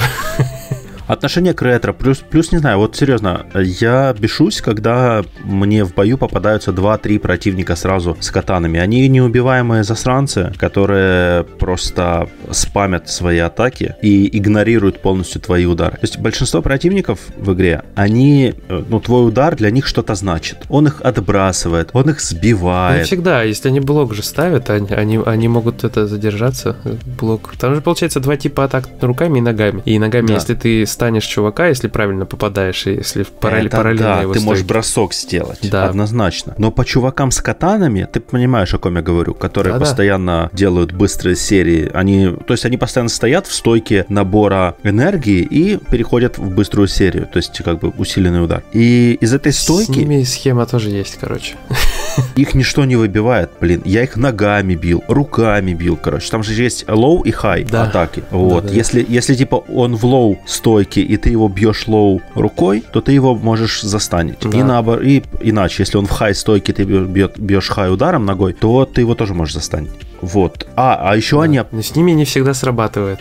[1.06, 6.18] Отношение к ретро, плюс, плюс, не знаю, вот серьезно, я бешусь, когда мне в бою
[6.18, 8.80] попадаются 2-3 противника сразу с катанами.
[8.80, 15.92] Они неубиваемые засранцы, которые просто спамят свои атаки и игнорируют полностью твои удары.
[15.92, 20.64] То есть большинство противников в игре, они, э, ну, твой удар для них что-то значит.
[20.68, 23.06] Он их отбрасывает, он их Не сбивает.
[23.06, 26.76] всегда, если они блок же ставят, они, они, они могут это задержаться.
[26.84, 27.54] э, Блок.
[27.60, 29.82] Там же получается два типа атак руками и ногами.
[29.84, 30.34] И ногами, Да.
[30.34, 34.32] если ты станешь чувака, если правильно попадаешь, и если в параллель, Это параллельно да, его
[34.32, 34.72] ты можешь стойки.
[34.72, 35.88] бросок сделать, Да.
[35.88, 36.54] однозначно.
[36.56, 39.84] Но по чувакам с катанами, ты понимаешь, о ком я говорю, которые Да-да.
[39.84, 41.90] постоянно делают быстрые серии.
[41.92, 47.28] Они, то есть они постоянно стоят в стойке набора энергии и переходят в быструю серию,
[47.30, 48.62] то есть как бы усиленный удар.
[48.72, 51.56] И из этой С стойки ними схема тоже есть, короче.
[52.36, 53.82] их ничто не выбивает, блин.
[53.84, 56.30] Я их ногами бил, руками бил, короче.
[56.30, 57.84] Там же есть low и high Да.
[57.84, 58.22] атаки.
[58.30, 58.62] Вот.
[58.64, 58.74] Да-да-да.
[58.74, 63.12] Если, если типа он в low стойке, и ты его бьешь low рукой, то ты
[63.12, 64.38] его можешь застанить.
[64.42, 64.58] Да.
[64.58, 68.52] И, наоборот, и иначе, если он в high стойке, ты бьё- бьешь high ударом ногой,
[68.52, 69.90] то ты его тоже можешь застанить.
[70.22, 70.66] Вот.
[70.76, 73.20] А, а еще они Но с ними не всегда срабатывает.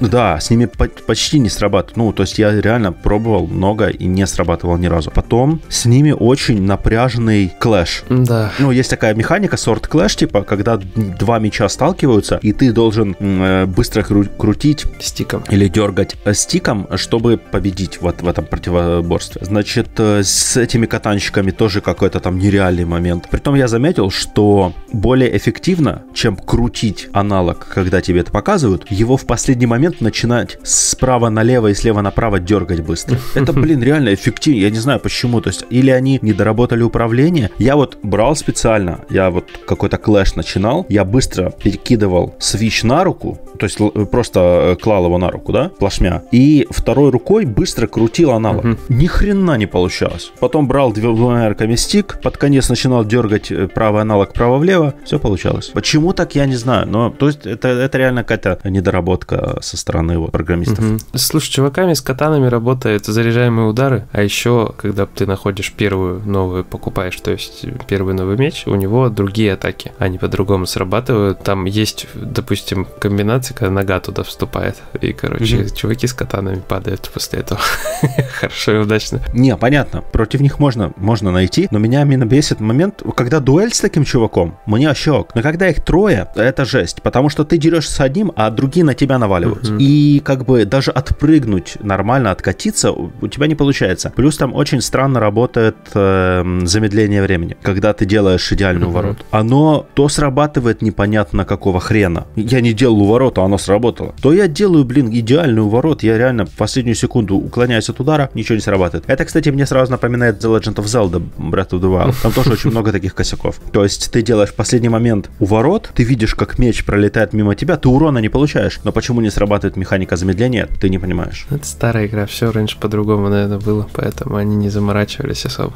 [0.00, 1.96] Да, с ними по- почти не срабатывает.
[1.96, 5.10] Ну, то есть я реально пробовал много и не срабатывал ни разу.
[5.10, 8.04] Потом с ними очень напряженный clash.
[8.08, 8.52] Да.
[8.58, 13.66] Ну, есть такая механика, sword clash, типа, когда два меча сталкиваются, и ты должен э,
[13.66, 15.44] быстро кру- крутить Стиком.
[15.50, 19.42] или дергать э, стиком, чтобы победить вот в этом противоборстве.
[19.44, 23.28] Значит, э, с этими катанщиками тоже какой-то там нереальный момент.
[23.30, 29.26] Притом я заметил, что более эффективно, чем крутить аналог, когда тебе это показывают, его в
[29.26, 33.18] последний момент начинать справа налево и слева направо дергать быстро.
[33.34, 34.64] Это, блин, реально эффективнее.
[34.64, 35.40] Я не знаю почему.
[35.40, 37.50] То есть, или они не доработали управление.
[37.58, 43.38] Я вот брал специально, я вот какой-то клэш начинал, я быстро перекидывал свич на руку,
[43.58, 43.78] то есть
[44.10, 44.40] просто
[44.72, 48.64] э, клал его на руку, да, плашмя, и второй рукой быстро крутил аналог.
[48.64, 48.78] Мгм.
[48.88, 50.32] Ни хрена не получалось.
[50.40, 55.68] Потом брал двумя руками стик, под конец начинал дергать э, правый аналог право-влево, все получалось.
[55.68, 60.18] Почему так, я не знаю, но то есть это, это реально какая-то недоработка со стороны
[60.18, 60.78] вот, программистов.
[60.78, 60.98] Мгм.
[61.14, 67.16] Слушай, чуваками с катанами работают заряжаемые удары, а еще, когда ты находишь первую новую, покупаешь,
[67.16, 71.42] то есть первый новый меч, у него другие атаки, они по-другому срабатывают.
[71.42, 75.74] Там есть, допустим, комбинация, когда нога туда вступает, и, короче, Мгм.
[75.74, 77.60] чуваки с катанами падают после этого.
[78.40, 79.20] Хорошо и удачно.
[79.34, 83.80] Не, понятно, против них можно, можно найти, но меня именно бесит момент, когда дуэль с
[83.80, 85.30] таким чуваком, мне щек.
[85.34, 88.94] Но когда их трое, это жесть, потому что ты дерешься с одним, а другие на
[88.94, 89.49] тебя наваливаются.
[89.62, 89.78] Мгм.
[89.80, 94.12] И как бы даже отпрыгнуть нормально, откатиться у тебя не получается.
[94.14, 98.90] Плюс там очень странно работает эм, замедление времени, когда ты делаешь идеальный Мгм.
[98.90, 99.24] уворот.
[99.30, 102.26] Оно то срабатывает непонятно какого хрена.
[102.36, 104.14] Я не делал уворот, а оно сработало.
[104.22, 108.54] То я делаю, блин, идеальный уворот, я реально в последнюю секунду уклоняюсь от удара, ничего
[108.56, 109.04] не срабатывает.
[109.08, 112.14] Это, кстати, мне сразу напоминает The Legend of Zelda Breath of the Wild.
[112.22, 113.60] Там тоже очень много таких косяков.
[113.72, 117.76] То есть ты делаешь в последний момент уворот, ты видишь, как меч пролетает мимо тебя,
[117.76, 118.80] ты урона не получаешь.
[118.84, 119.39] Но почему не срабатывает
[119.76, 121.46] механика замедления, ты не понимаешь.
[121.50, 125.74] Это старая игра, все раньше по-другому, наверное, было, поэтому они не заморачивались особо.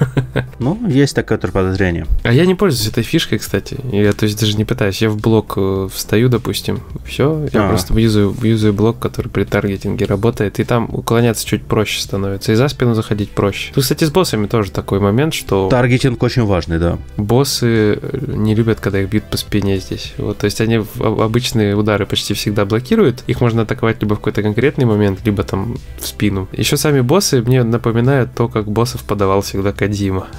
[0.60, 2.06] Ну, есть такое подозрение.
[2.24, 3.76] А я не пользуюсь этой фишкой, кстати.
[3.92, 5.00] Я, то есть, даже не пытаюсь.
[5.00, 7.46] Я в блок э, встаю, допустим, все.
[7.52, 7.68] Я А.
[7.68, 12.52] просто юзаю, юзаю блок, который при таргетинге работает, и там уклоняться чуть проще становится.
[12.52, 13.72] И за спину заходить проще.
[13.72, 16.98] Тут, кстати, с боссами тоже такой момент, что Таргетинг очень важный, да.
[17.16, 20.14] боссы э, не любят, когда их бьют по спине здесь.
[20.18, 22.87] Вот, то есть они обычные удары почти всегда блокируют.
[23.26, 26.48] Их можно атаковать либо в какой-то конкретный момент, либо там в спину.
[26.52, 30.26] Еще сами боссы мне напоминают то, как боссов подавал всегда Кадима.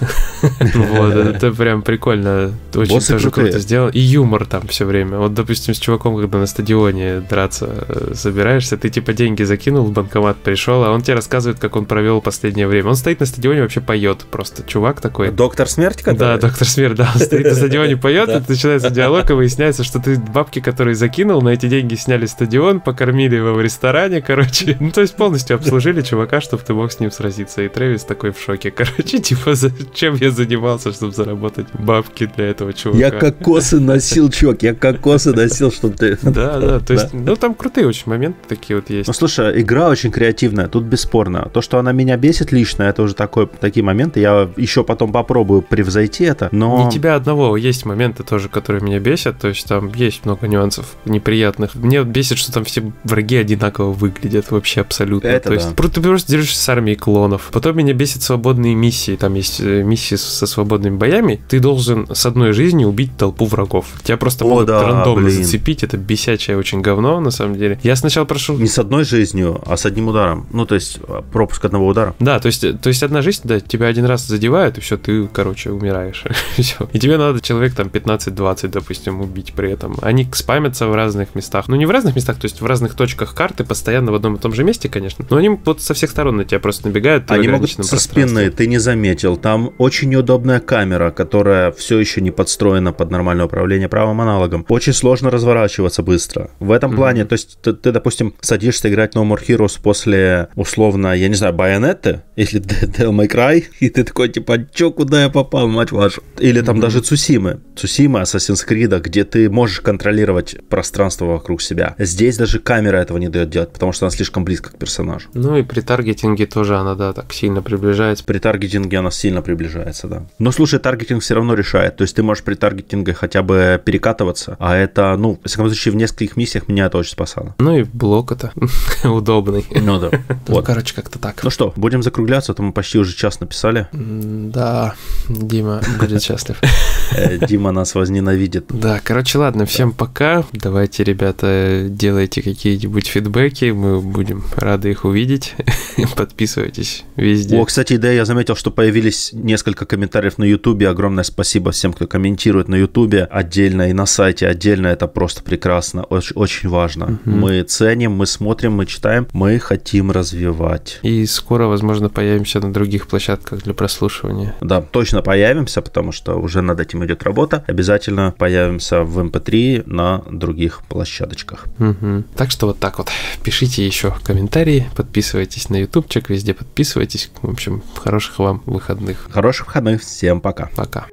[0.74, 2.54] Вот, это прям прикольно.
[2.74, 3.90] Очень тоже круто сделал.
[3.90, 5.18] И юмор там все время.
[5.18, 9.92] Вот, допустим, с чуваком, когда на стадионе драться э, собираешься, ты типа деньги закинул в
[9.92, 12.90] банкомат, пришел, а он тебе рассказывает, как он провел последнее время.
[12.90, 14.64] Он стоит на стадионе, вообще поет просто.
[14.64, 15.32] Чувак такой.
[15.32, 19.34] Доктор смерти, Да, доктор Смерть, да, он стоит на стадионе, поет, и начинается диалог, и
[19.34, 24.22] выясняется, что ты бабки, которые закинул, на эти деньги сняли стадион, покормили его в ресторане,
[24.22, 24.78] короче.
[24.90, 27.62] Ну, то есть полностью обслужили чувака, чтобы ты мог с ним сразиться.
[27.62, 32.72] И Трэвис такой в шоке, короче, типа, зачем я занимался, чтобы заработать бабки для этого
[32.72, 33.00] чувака.
[33.00, 36.18] Я кокосы носил, чувак, я кокосы носил, чтобы ты...
[36.30, 39.08] Да, да, то есть, ну, там крутые очень моменты такие вот есть.
[39.08, 41.50] Ну, слушай, игра очень креативная, тут бесспорно.
[41.54, 45.62] То, что она меня бесит лично, это уже такой, такие моменты, я еще потом попробую
[45.62, 46.86] превзойти это, но...
[46.86, 50.96] Не тебя одного, есть моменты тоже, которые меня бесят, то есть там есть много нюансов
[51.06, 51.76] неприятных.
[51.76, 55.28] Мне бесит, что там все враги одинаково выглядят вообще абсолютно.
[55.28, 55.56] Это то да.
[55.56, 57.50] есть ты просто держишься с армией клонов.
[57.52, 61.42] Потом меня бесит свободные миссии, там есть э, миссии со свободными боями.
[61.48, 63.88] Ты должен с одной жизнью убить толпу врагов.
[64.04, 65.44] Тебя просто О, могут да, рандомно блин.
[65.44, 67.80] зацепить, это бесячее очень говно, на самом деле.
[67.84, 68.58] Я сначала прошел...
[68.58, 70.48] Не с одной жизнью, а с одним ударом.
[70.52, 72.16] Ну, то есть а, пропуск одного удара.
[72.20, 75.28] Да, то есть, то есть одна жизнь, да, тебя один раз задевают, и все, ты,
[75.28, 76.24] короче, умираешь.
[76.58, 76.90] Всё.
[76.94, 79.98] И тебе надо человек там 15-20, допустим, убить при этом.
[80.02, 81.68] Они спамятся в разных местах.
[81.68, 84.40] Ну, не в разных местах, то есть в разных точках карты, постоянно в одном и
[84.40, 85.26] том же месте, конечно.
[85.30, 87.30] Но они вот со всех сторон на тебя просто набегают.
[87.32, 89.38] Они могут со спины, ты не заметил.
[89.38, 94.66] Там очень неудобная камера, которая все еще не подстроена под нормальное управление правым аналогом.
[94.70, 96.52] Очень сложно разворачиваться быстро.
[96.60, 96.98] В этом Мгм.
[96.98, 101.36] плане, то есть ты, ты, допустим, садишься играть No More Heroes после, условно, я не
[101.36, 105.92] знаю, Байонетты или Devil May Cry, и ты такой, типа, чё, куда я попал, мать
[105.92, 106.22] вашу?
[106.40, 106.82] Или там Мгм.
[106.84, 107.60] даже Цусимы.
[107.76, 111.96] Цусима, Assassin's Creed, где ты можешь контролировать пространство вокруг себя.
[112.10, 115.30] Здесь даже камера этого не дает делать, потому что она слишком близко к персонажу.
[115.36, 118.24] Ну и при таргетинге тоже она, да, так сильно приближается.
[118.24, 120.26] При таргетинге она сильно приближается, да.
[120.40, 121.98] Но слушай, таргетинг все равно решает.
[121.98, 125.92] То есть ты можешь при таргетинге хотя бы перекатываться, а это, ну, в всяком случае,
[125.92, 127.54] в нескольких миссиях меня это очень спасало.
[127.60, 128.52] Ну и блок это
[129.08, 129.66] удобный.
[129.70, 130.10] Ну да.
[130.12, 130.66] Ну, Вот.
[130.66, 131.44] короче, как-то так.
[131.44, 133.88] Ну что, будем закругляться, а то мы почти уже час написали.
[133.94, 134.96] Да,
[135.30, 136.60] Дима будет счастлив.
[137.12, 138.66] Э, Дима нас возненавидит.
[138.70, 140.44] Да, короче, ладно, всем пока.
[140.54, 145.56] Давайте, ребята, делайте какие-нибудь фидбэки, мы будем рады их увидеть.
[146.16, 147.58] Подписывайтесь везде.
[147.58, 150.88] О, кстати, да, я заметил, что появились несколько комментариев на Ютубе.
[150.88, 154.88] Огромное спасибо всем, кто комментирует на Ютубе отдельно и на сайте отдельно.
[154.88, 157.20] Это просто прекрасно, очень, очень важно.
[157.26, 157.40] Мгм.
[157.40, 161.00] Мы ценим, мы смотрим, мы читаем, мы хотим развивать.
[161.04, 164.56] И скоро, возможно, появимся на других площадках для прослушивания.
[164.62, 167.64] Да, точно появимся, потому что уже над этим идет работа.
[167.68, 171.66] Обязательно появимся в MP3 на других площадочках.
[171.80, 172.26] Мгм.
[172.36, 173.10] Так что вот так вот.
[173.44, 177.32] Пишите еще комментарии, подписывайтесь на ютубчик, везде подписывайтесь.
[177.42, 179.28] В общем, хороших вам выходных.
[179.32, 180.70] Хороших выходных, всем пока.
[180.76, 181.08] Пока.